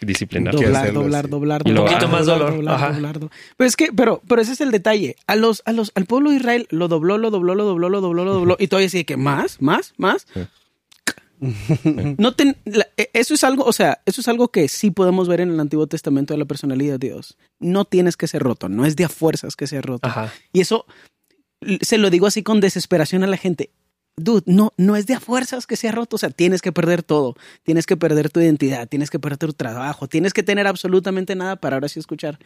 [0.00, 0.54] disciplinar.
[0.54, 2.54] doblar, doblar, doblar, luego, poquito más doblar, dolor.
[2.56, 2.92] doblar, Ajá.
[2.92, 3.38] doblar, doblar.
[3.56, 5.16] Pero es que, pero, pero ese es el detalle.
[5.26, 8.00] A los, a los, al pueblo de Israel lo dobló, lo dobló, lo dobló, lo
[8.00, 10.26] dobló, lo dobló, y todavía sigue que más, más, más.
[10.32, 10.40] Sí.
[12.18, 15.28] No ten- la- e- eso es algo, o sea, eso es algo que sí podemos
[15.28, 17.36] ver en el Antiguo Testamento de la personalidad de Dios.
[17.60, 20.08] No tienes que ser roto, no es de a fuerzas que sea roto.
[20.08, 20.32] Ajá.
[20.54, 20.86] Y eso
[21.82, 23.70] se lo digo así con desesperación a la gente.
[24.16, 26.16] Dude, no, no es de a fuerzas que sea roto.
[26.16, 27.36] O sea, tienes que perder todo.
[27.62, 31.56] Tienes que perder tu identidad, tienes que perder tu trabajo, tienes que tener absolutamente nada
[31.56, 32.38] para ahora sí escuchar.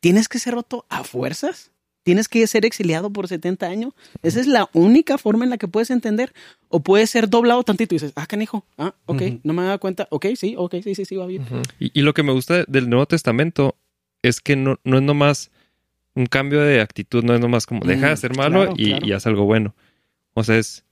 [0.00, 1.70] ¿Tienes que ser roto a fuerzas?
[2.04, 3.92] ¿Tienes que ser exiliado por 70 años?
[4.22, 6.32] Esa es la única forma en la que puedes entender.
[6.68, 10.06] O puedes ser doblado tantito y dices, ah, canijo, ah, ok, no me daba cuenta.
[10.10, 11.44] Ok, sí, ok, sí, sí, sí, va bien.
[11.80, 13.76] Y, y lo que me gusta del Nuevo Testamento
[14.22, 15.50] es que no, no es nomás
[16.14, 18.84] un cambio de actitud, no es nomás como deja de Mm, ser malo claro, y,
[18.90, 19.06] claro.
[19.06, 19.74] y haz algo bueno.
[20.34, 20.84] O sea, es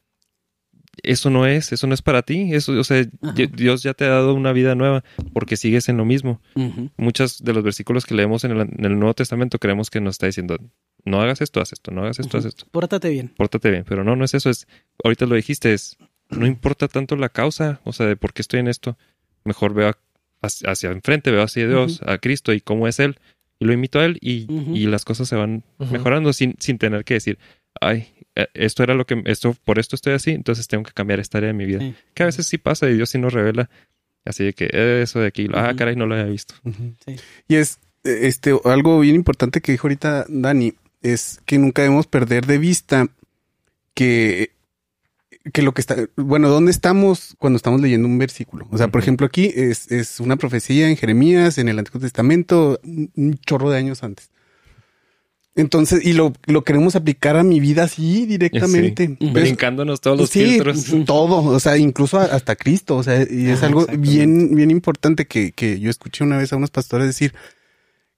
[1.03, 2.55] eso no es, eso no es para ti.
[2.55, 3.35] Eso, o sea, Ajá.
[3.55, 6.41] Dios ya te ha dado una vida nueva porque sigues en lo mismo.
[6.55, 6.91] Ujú.
[6.97, 10.15] Muchos de los versículos que leemos en el, en el Nuevo Testamento creemos que nos
[10.15, 10.59] está diciendo
[11.05, 13.33] no hagas esto, haz esto, no hagas esto, haz esto, Pórtate bien.
[13.37, 13.85] pórtate bien.
[13.89, 14.51] Pero no, no es eso.
[14.51, 14.67] Es
[15.05, 15.97] ahorita lo dijiste, es
[16.31, 18.97] no importa tanto la causa, o sea, de por qué estoy en esto.
[19.45, 19.99] Mejor veo a-
[20.43, 23.19] hacia, hacia enfrente, veo hacia Dios, a Cristo y cómo es Él.
[23.61, 27.05] Y lo imito a Él y, y las cosas se van mejorando sin, sin tener
[27.05, 27.39] que decir,
[27.81, 31.21] ay, eh, esto era lo que, esto, por esto estoy así, entonces tengo que cambiar
[31.21, 31.81] esta área de mi vida.
[31.81, 31.95] Sí.
[32.15, 33.69] Que a veces sí pasa y Dios sí nos revela.
[34.25, 34.69] Así de que
[35.03, 35.77] eso de aquí, ah, Ujú.
[35.77, 36.55] caray, no lo había visto.
[37.05, 37.17] Sí.
[37.49, 42.07] Y es eh, este algo bien importante que dijo ahorita Dani, es que nunca debemos
[42.09, 43.09] perder de vista
[43.95, 44.51] que,
[45.53, 48.67] que lo que está, bueno, ¿dónde estamos cuando estamos leyendo un versículo?
[48.73, 52.81] O sea, por ejemplo, aquí es, es una profecía en Jeremías, en el Antiguo Testamento,
[52.85, 54.31] un chorro de años antes.
[55.59, 59.17] Entonces, y lo, lo queremos aplicar a mi vida así directamente.
[59.19, 59.33] ¿Ves?
[59.33, 60.85] Brincándonos todos los sí, filtros.
[61.07, 65.53] todo, o sea, incluso hasta Cristo, o sea, y es algo bien, bien importante que,
[65.53, 67.33] que yo escuché una vez a unos pastores decir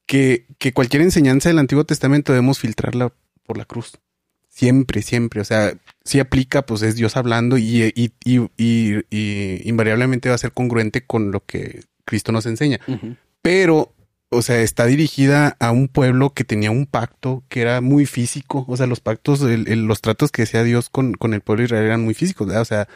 [0.06, 3.12] que, que cualquier enseñanza del Antiguo Testamento debemos filtrarla
[3.46, 3.92] por la cruz.
[4.48, 5.74] Siempre, siempre, o sea,
[6.04, 10.50] si aplica, pues es Dios hablando y, y, y, y- y invariablemente va a ser
[10.52, 12.80] congruente con lo que Cristo nos enseña
[13.42, 13.92] pero,
[14.30, 18.64] o sea, está dirigida a un pueblo que tenía un pacto que era muy físico.
[18.68, 21.62] O sea, los pactos, el- el- los tratos que hacía Dios con, con el pueblo
[21.62, 22.46] de Israel eran muy físicos.
[22.46, 22.62] ¿verdad?
[22.62, 22.88] O sea,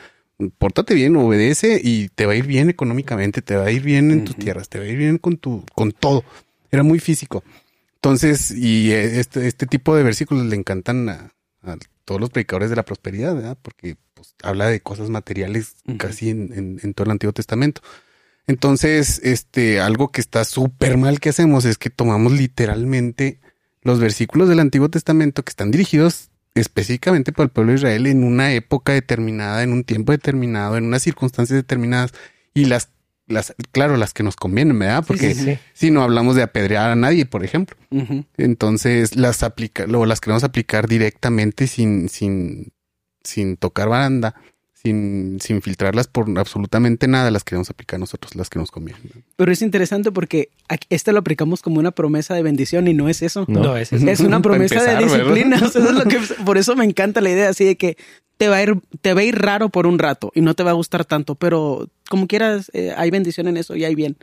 [0.58, 4.10] pórtate bien, obedece y te va a ir bien económicamente, te va a ir bien
[4.10, 6.24] en tus tierras, te va a ir bien con tu, con todo.
[6.70, 7.44] Era muy físico.
[7.96, 12.68] Entonces, y eh, este, este tipo de versículos le encantan a, a todos los predicadores
[12.70, 13.56] de la prosperidad, ¿verdad?
[13.62, 17.80] Porque pues, habla de cosas materiales casi en, en- en todo el Antiguo Testamento.
[18.46, 23.40] Entonces, este, algo que está súper mal que hacemos es que tomamos literalmente
[23.82, 28.24] los versículos del Antiguo Testamento que están dirigidos específicamente para el pueblo de Israel en
[28.24, 32.12] una época determinada, en un tiempo determinado, en unas circunstancias determinadas
[32.52, 32.90] y las,
[33.26, 35.04] las, claro, las que nos convienen, ¿verdad?
[35.06, 35.58] Porque sí, sí.
[35.72, 37.76] si no hablamos de apedrear a nadie, por ejemplo.
[38.36, 42.72] Entonces las aplica, luego las queremos aplicar directamente sin, sin,
[43.22, 44.34] sin tocar banda,
[44.82, 49.02] sin, sin filtrarlas por absolutamente nada, las queremos aplicar nosotros, las que nos convienen.
[49.36, 53.08] Pero es interesante porque aquí- este lo aplicamos como una promesa de bendición y no
[53.08, 53.44] es eso.
[53.48, 53.62] No.
[53.62, 54.06] No, es eso.
[54.08, 55.56] Es una promesa empezar, de disciplina.
[55.64, 57.96] O sea, eso es lo que, por eso me encanta la idea así de que
[58.38, 60.64] te va a ir, te va a ir raro por un rato y no te
[60.64, 64.16] va a gustar tanto, pero como quieras, eh, hay bendición en eso y hay bien.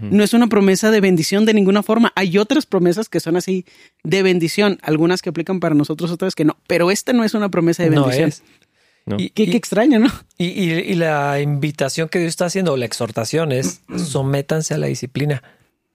[0.00, 2.12] No es una promesa de bendición de ninguna forma.
[2.14, 3.66] Hay otras promesas que son así
[4.04, 6.56] de bendición, algunas que aplican para nosotros, otras que no.
[6.68, 8.28] Pero esta no es una promesa de No bendición.
[8.28, 8.42] es.
[9.06, 9.16] No.
[9.18, 10.08] Y, Qué, y- extraño, ¿no?
[10.38, 14.78] y- y- y la invitación que Dios está haciendo, o la exhortación es sométanse a
[14.78, 15.42] la disciplina.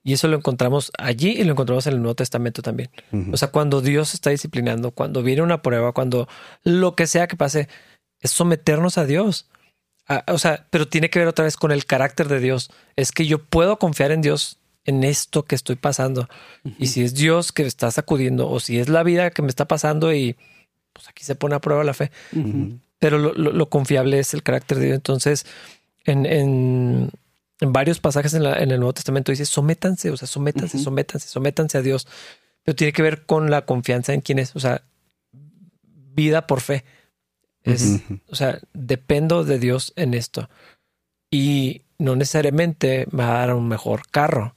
[0.03, 2.89] Y eso lo encontramos allí y lo encontramos en el Nuevo Testamento también.
[3.33, 6.27] O sea, cuando Dios está disciplinando, cuando viene una prueba, cuando
[6.63, 7.67] lo que sea que pase,
[8.21, 9.49] es someternos a Dios.
[10.07, 12.71] A- o sea, pero tiene que ver otra vez con el carácter de Dios.
[12.95, 16.29] Es que yo puedo confiar en Dios en esto que estoy pasando.
[16.79, 19.49] Y si es Dios que me está sacudiendo o si es la vida que me
[19.49, 20.37] está pasando y
[20.93, 22.09] pues aquí se pone a prueba la fe.
[22.99, 24.95] Pero lo, lo- lo confiable es el carácter de Dios.
[24.97, 25.45] Entonces,
[26.05, 27.09] en, en-
[27.61, 31.27] en varios pasajes en, la- en el Nuevo Testamento dice, sométanse, o sea, sométanse, sométanse,
[31.27, 32.07] sométanse a Dios.
[32.63, 34.81] Pero tiene que ver con la confianza en quién es, o sea,
[36.13, 36.83] vida por fe.
[37.63, 38.01] Es.
[38.29, 40.49] O sea, dependo de Dios en esto.
[41.31, 44.55] y no necesariamente me va a dar un mejor carro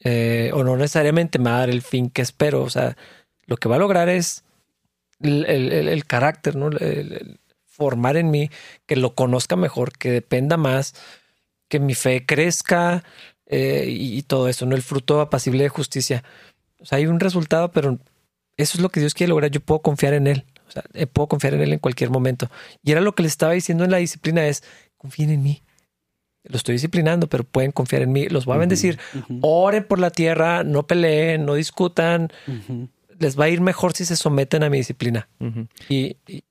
[0.00, 2.62] eh, o no necesariamente me va a dar el fin que espero.
[2.62, 2.96] O sea,
[3.46, 4.42] lo que va a lograr es
[5.22, 6.68] el, el- el- el carácter, ¿no?
[6.68, 8.50] El- formar en mí,
[8.86, 10.94] que lo conozca mejor, que dependa más,
[11.68, 13.02] que mi fe crezca
[13.46, 14.76] eh, y, y todo eso, ¿no?
[14.76, 16.22] El fruto apacible de justicia.
[16.78, 17.98] O sea, hay un resultado, pero
[18.58, 19.50] eso es lo que Dios quiere lograr.
[19.50, 20.44] Yo puedo confiar en Él.
[20.68, 22.50] O sea, eh, puedo confiar en Él en cualquier momento.
[22.84, 24.62] Y era lo que les estaba diciendo en la disciplina es,
[24.98, 25.62] confíen en mí.
[26.44, 28.28] Lo estoy disciplinando, pero pueden confiar en mí.
[28.28, 28.98] Los voy a bendecir.
[29.14, 29.38] Ujú.
[29.42, 32.30] Oren por la tierra, no peleen, no discutan.
[33.22, 35.28] Les va a ir mejor si se someten a mi disciplina.
[35.88, 36.44] Y, y-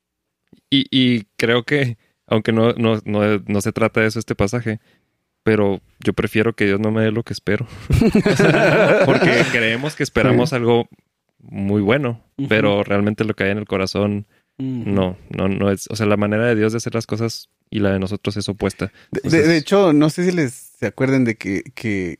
[0.73, 1.97] Y, y creo que,
[2.27, 4.79] aunque no, no, no, no se trata de eso este pasaje,
[5.43, 7.67] pero yo prefiero que Dios no me dé lo que espero.
[9.05, 10.87] Porque creemos que esperamos algo
[11.39, 15.87] muy bueno, pero realmente lo que hay en el corazón no, no, no es.
[15.89, 18.47] O sea, la manera de Dios de hacer las cosas y la de nosotros es
[18.47, 18.91] opuesta.
[19.11, 22.19] De- de hecho, no sé si les se acuerden de que, que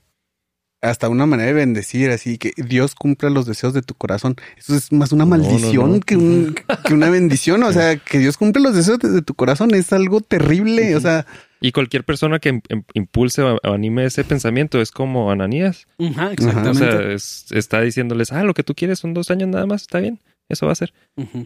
[0.82, 4.36] hasta una manera de bendecir, así que Dios cumpla los deseos de tu corazón.
[4.58, 6.00] Eso es más una No, no, maldición no.
[6.00, 6.56] Que, un-
[6.86, 7.62] que una bendición.
[7.64, 10.96] O sea, que Dios cumpla los deseos de, de tu corazón es algo terrible.
[10.96, 11.26] O sea,
[11.60, 15.86] Y cualquier persona que im- im- impulse o anime ese pensamiento es como Ananías.
[16.00, 16.80] Ajá, O exactamente.
[16.80, 20.00] sea, es- está diciéndoles, ah, lo que tú quieres son dos años nada más, está
[20.00, 20.20] bien,
[20.50, 20.92] eso va a ser.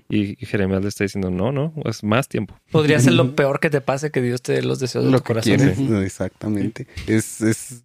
[0.07, 2.57] Y, y Jeremías le está diciendo, no, no, es más tiempo.
[2.71, 5.17] podría ser lo peor que te pase que Dios te dé los deseos de lo
[5.17, 5.57] tu que corazón.
[5.57, 5.77] quieres.
[6.05, 6.87] Exactamente.
[7.07, 7.83] Es, es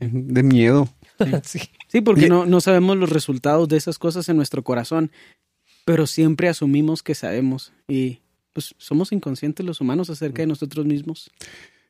[0.00, 0.88] de miedo.
[1.44, 1.60] Sí.
[1.88, 5.12] Sí, porque no, no sabemos los resultados de esas cosas en nuestro corazón,
[5.86, 8.20] pero siempre asumimos que sabemos y
[8.52, 11.30] pues somos inconscientes los humanos acerca de nosotros mismos.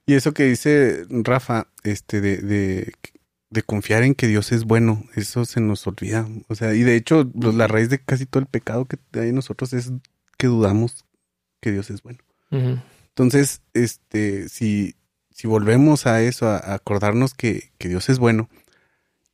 [0.04, 2.92] Y eso que dice Rafa, este, de, de,
[3.50, 6.28] de confiar en que Dios es bueno, eso se nos olvida.
[6.48, 9.28] O sea, y de hecho, pues, la raíz de casi todo el pecado que hay
[9.28, 9.92] en nosotros es
[10.36, 11.04] que dudamos
[11.60, 12.18] que Dios es bueno.
[12.50, 14.95] Entonces, este, si,
[15.36, 18.48] si volvemos a eso, a, acordarnos que, Dios es bueno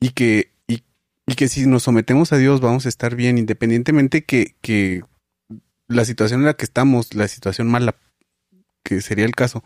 [0.01, 4.53] y que, y que si nos sometemos a Dios vamos a estar bien, independientemente que,
[4.59, 5.01] que
[5.87, 7.95] la situación en la que estamos, la situación mala,
[8.83, 9.63] que sería el caso,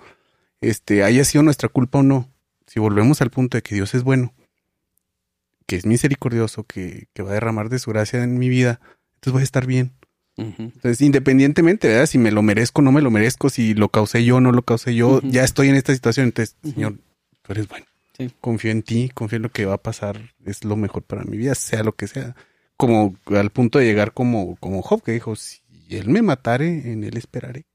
[0.62, 2.30] este, haya sido nuestra culpa o no.
[2.68, 4.36] Si volvemos al punto de que Dios es bueno,
[5.66, 8.80] que es misericordioso, que, que va a derramar de su gracia en mi vida,
[9.16, 9.97] entonces voy a estar bien.
[10.38, 12.06] Entonces, independientemente, ¿verdad?
[12.06, 14.52] Si me lo merezco o no me lo merezco, si lo causé yo o no
[14.52, 16.28] lo causé yo, ya estoy en esta situación.
[16.28, 16.56] Entonces.
[16.64, 16.98] Señor,
[17.42, 17.86] tú eres bueno.
[18.16, 18.30] Sí.
[18.40, 21.38] Confío en ti, confío en lo que va a pasar, es lo mejor para mi
[21.38, 22.36] vida, sea lo que sea.
[22.76, 27.04] Como al punto de llegar como, como Job, que dijo, si él me matare, en
[27.04, 27.66] él esperaré.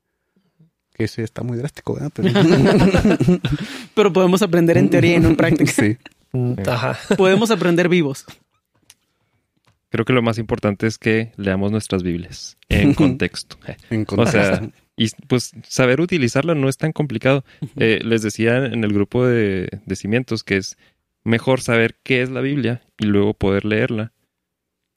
[0.95, 2.13] Que eso ya está muy drástico, ¿verdad?
[2.15, 2.29] Pero...
[3.95, 5.73] Pero podemos aprender en teoría y no en práctica.
[5.73, 5.97] sí.
[6.67, 6.99] Ajá.
[7.17, 8.25] Podemos aprender vivos.
[9.93, 13.59] Creo que lo más importante es que leamos nuestras Biblias en contexto.
[13.91, 14.57] En O contraste.
[14.57, 17.45] sea, y pues saber utilizarla no es tan complicado.
[17.77, 20.79] Eh, les decía en el grupo de, de cimientos que es
[21.25, 24.15] mejor saber qué es la Biblia y luego poder leerla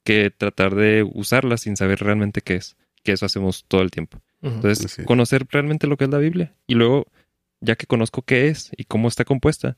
[0.02, 2.78] que tratar de usarla sin saber realmente qué es.
[3.04, 4.22] Que eso hacemos todo el tiempo.
[4.40, 7.06] Entonces, conocer realmente lo que es la Biblia y luego,
[7.60, 9.76] ya que conozco qué es y cómo está compuesta,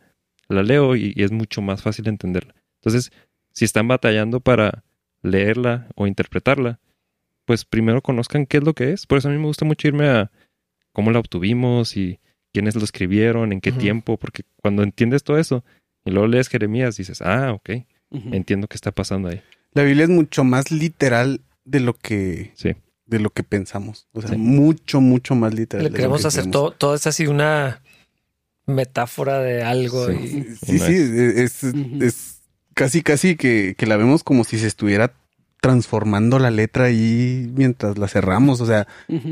[0.48, 2.54] la leo y, y es mucho más fácil entenderla.
[2.76, 3.10] Entonces,
[3.52, 4.84] si están batallando para
[5.28, 6.80] leerla o interpretarla,
[7.44, 9.06] pues primero conozcan qué es lo que es.
[9.06, 10.30] Por eso a mí me gusta mucho irme a
[10.92, 12.18] cómo la obtuvimos y
[12.52, 15.64] quiénes lo escribieron, en qué tiempo, porque cuando entiendes todo eso
[16.04, 17.70] y luego lees Jeremías, dices, ah, ok,
[18.32, 19.40] entiendo qué está pasando ahí.
[19.74, 22.72] La Biblia es mucho más literal de lo que, Sí.
[23.06, 24.08] de lo que pensamos.
[24.12, 24.36] O sea, Sí.
[24.36, 25.84] mucho, mucho más literal.
[25.84, 27.82] Le queremos que hacer todo, todo es así una
[28.66, 30.06] metáfora de algo.
[30.08, 30.46] Sí.
[30.66, 30.94] y- Sí,
[31.36, 31.64] es.
[31.64, 32.37] es
[32.78, 35.12] casi, casi que, que la vemos como si se estuviera
[35.60, 38.60] transformando la letra ahí mientras la cerramos.
[38.60, 38.86] O sea,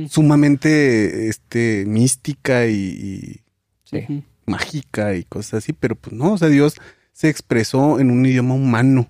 [0.08, 3.40] sumamente este, mística y, y
[3.84, 3.98] sí.
[4.08, 4.22] Ujú.
[4.46, 5.72] mágica y cosas así.
[5.72, 6.74] Pero pues no, o sea, Dios
[7.12, 9.08] se expresó en un idioma humano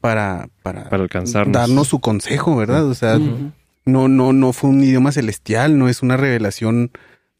[0.00, 1.52] para, para, Para alcanzarnos.
[1.54, 2.84] darnos su consejo, ¿verdad?
[2.86, 3.18] O sea,
[3.84, 6.90] no, no, no fue un idioma celestial, no es una revelación.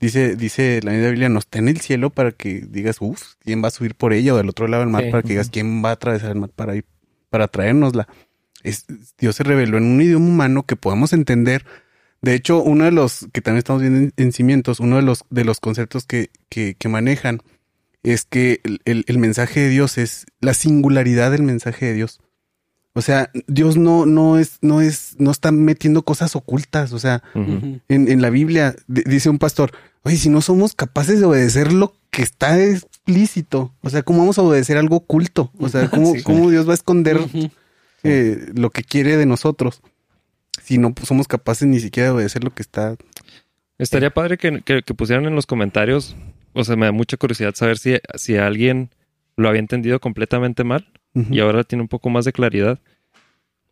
[0.03, 3.69] Dice, dice la Biblia, no está en el cielo para que digas, uff, ¿quién va
[3.69, 4.35] a subir por ella?
[4.35, 5.11] O del otro lado del mar Sí.
[5.11, 6.85] para que digas, ¿quién va a atravesar el mar para ir,
[7.31, 8.09] para traérnosla?
[8.65, 8.85] Es,
[9.19, 11.65] Dios se reveló en un idioma humano que podamos entender.
[12.21, 15.25] De hecho, uno de los que también estamos viendo en, en cimientos, uno de los,
[15.31, 17.41] de los conceptos que, que, que manejan
[18.03, 22.21] es que el, el- el mensaje de Dios es la singularidad del mensaje de Dios.
[22.95, 26.93] O sea, Dios no, no es, no es, no está metiendo cosas ocultas.
[26.93, 29.73] O sea, en, en la Biblia di- dice un pastor,
[30.03, 34.39] oye, si no somos capaces de obedecer lo que está explícito, o sea, ¿cómo vamos
[34.39, 35.51] a obedecer algo oculto?
[35.59, 36.23] O sea, ¿cómo, Sí.
[36.23, 37.19] cómo Dios va a esconder
[38.03, 39.81] eh, lo que quiere de nosotros?
[40.63, 42.97] Si no pues, somos capaces ni siquiera de obedecer lo que está.
[43.79, 46.15] Estaría padre que, que- que pusieran en los comentarios
[46.55, 48.91] o sea, me da mucha curiosidad saber si, si alguien
[49.37, 52.79] lo había entendido completamente mal Y ahora tiene un poco más de claridad.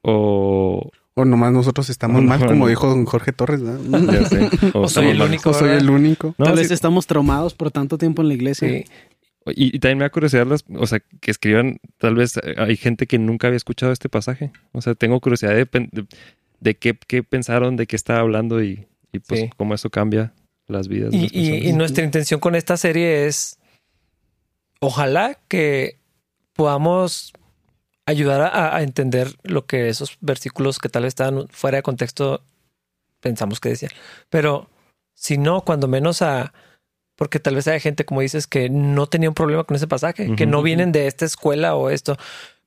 [0.03, 2.69] O, O nomás nosotros estamos mal, no, como no.
[2.69, 5.29] dijo don Jorge Torres, ya sé, o O soy el mal.
[5.29, 5.51] único.
[5.51, 6.35] O soy el único.
[6.39, 8.69] No, Tal sí, vez estamos traumados por tanto tiempo en la iglesia.
[8.69, 8.85] Sí.
[9.57, 12.77] Y, y también me da curiosidad, las, o sea, que escriban, tal vez eh, hay
[12.77, 14.53] gente que nunca había escuchado este pasaje.
[14.73, 16.07] O sea, tengo curiosidad de, de,
[16.61, 19.51] de qué, qué pensaron, de qué estaba hablando y, y pues Sí.
[19.57, 20.35] cómo eso cambia
[20.69, 21.11] las vidas.
[21.11, 21.65] de Y, las y- personas.
[21.65, 23.59] y nuestra intención con esta serie es,
[24.79, 25.97] ojalá que
[26.61, 27.33] podamos
[28.05, 32.43] ayudar a, a entender lo que esos versículos que tal vez estaban fuera de contexto
[33.21, 33.93] pensamos que decían.
[34.29, 34.69] Pero
[35.15, 36.53] si no, cuando menos a...
[37.17, 40.35] Porque tal vez haya gente, como dices, que no tenía un problema con ese pasaje,
[40.37, 42.17] que no vienen de esta escuela o esto.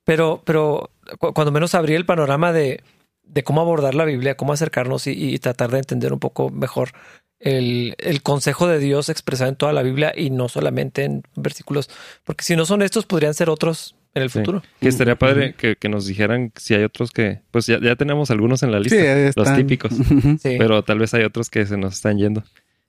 [0.04, 0.89] Pero, pero
[1.20, 2.82] cu- cuando menos abrir el panorama de,
[3.24, 6.89] de cómo abordar la Biblia, cómo acercarnos y, y tratar de entender un poco mejor
[7.44, 11.89] el, el consejo de Dios expresado en toda la Biblia y no solamente en versículos,
[12.24, 14.39] porque si no son estos, podrían ser otros en el Sí.
[14.39, 14.62] futuro.
[14.80, 18.32] Que estaría padre que, que nos dijeran si hay otros que, pues ya, ya tenemos
[18.32, 19.91] algunos en la lista, Sí, ahí los típicos.
[20.41, 20.56] Sí.
[20.58, 22.44] pero tal vez hay otros que se nos están yendo.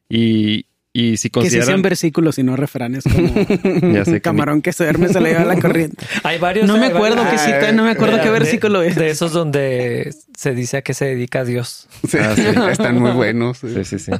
[0.09, 1.83] Y, y si Que sí sean consideran...
[1.83, 3.27] versículos y no refranes como
[3.93, 6.07] ya sé que camarón que se duerme se le lleva la corriente.
[6.23, 6.67] hay varios.
[6.69, 8.95] No me acuerdo varios- qué cita, no me acuerdo de- qué de- versículo es.
[8.95, 11.89] De esos donde se dice a qué se dedica Dios.
[12.09, 12.43] Sí, Ah, sí.
[12.71, 13.59] Están muy buenos.
[13.59, 13.85] sí.
[13.85, 14.13] Sí, sí.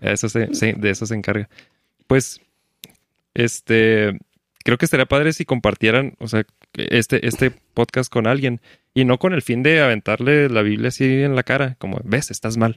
[0.00, 1.48] Eso se, sí, de eso se encarga.
[2.08, 2.40] Pues,
[3.34, 4.18] este,
[4.64, 6.44] creo que estaría padre si compartieran, o sea,
[6.74, 8.60] este, este podcast con alguien
[8.94, 12.30] y no con el fin de aventarle la Biblia así en la cara, como, ves,
[12.30, 12.76] estás mal.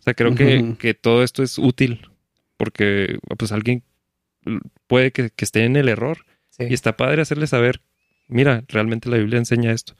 [0.00, 2.08] O sea, creo que, que todo esto es útil
[2.56, 3.82] porque, pues, alguien
[4.86, 6.18] puede que, que esté en el error
[6.50, 6.64] Sí.
[6.70, 7.82] y está padre hacerle saber,
[8.28, 9.94] mira, realmente la Biblia enseña esto.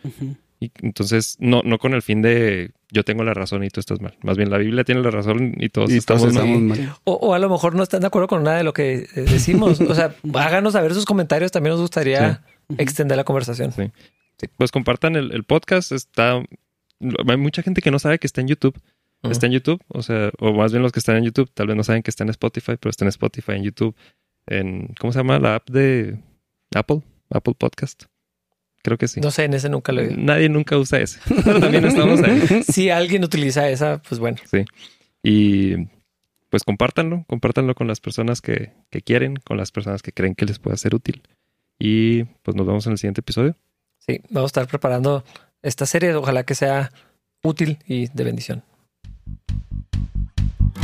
[0.59, 4.01] Y entonces, no, no con el fin de yo tengo la razón y tú estás
[4.01, 4.17] mal.
[4.23, 6.45] Más bien, la Biblia tiene la razón y todos Y estamos todos mal.
[6.47, 6.97] estamos mal.
[7.05, 9.21] O, o a lo mejor no están de acuerdo con nada de lo que eh,
[9.21, 9.81] decimos.
[9.83, 11.53] O sea, háganos saber sus comentarios.
[11.53, 12.43] También nos gustaría
[12.79, 13.73] extender la conversación.
[13.73, 13.91] Sí.
[14.57, 15.93] Pues compartan el, el podcast.
[15.93, 16.43] Está.
[17.29, 18.81] Hay mucha gente que no sabe que está en YouTube.
[19.31, 19.83] Está en YouTube.
[19.89, 22.11] O sea, o más bien los que están en YouTube, tal vez no saben que
[22.11, 23.95] está en Spotify, pero está en Spotify, en YouTube,
[24.47, 24.95] en.
[24.99, 26.19] ¿Cómo se llama la app de
[26.75, 27.03] Apple?
[27.31, 28.05] Apple Podcast.
[28.83, 29.21] Creo que sí.
[29.21, 30.17] No sé, en ese nunca lo he.
[30.17, 31.19] Nadie nunca usa ese.
[31.45, 32.63] Pero también estamos ahí.
[32.63, 34.39] Si alguien utiliza esa, pues bueno.
[35.23, 35.75] Y
[36.51, 40.45] pues compártanlo, compártanlo con las personas que, que quieren, con las personas que creen que
[40.45, 41.23] les pueda ser útil.
[41.79, 43.57] Y pues nos vemos en el siguiente episodio.
[43.99, 45.25] Sí, vamos a estar preparando
[45.63, 46.15] esta serie.
[46.15, 46.93] Ojalá que sea
[47.43, 48.63] útil y de bendición.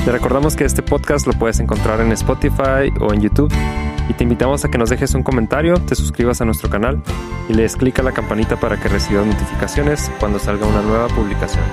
[0.04, 3.52] Te recordamos que este podcast lo puedes encontrar en Spotify o en YouTube.
[4.08, 7.00] Y te invitamos a que nos dejes un comentario, te suscribas a nuestro canal
[7.48, 11.06] y le des clic a la campanita para que recibas notificaciones cuando salga una nueva
[11.06, 11.64] publicación.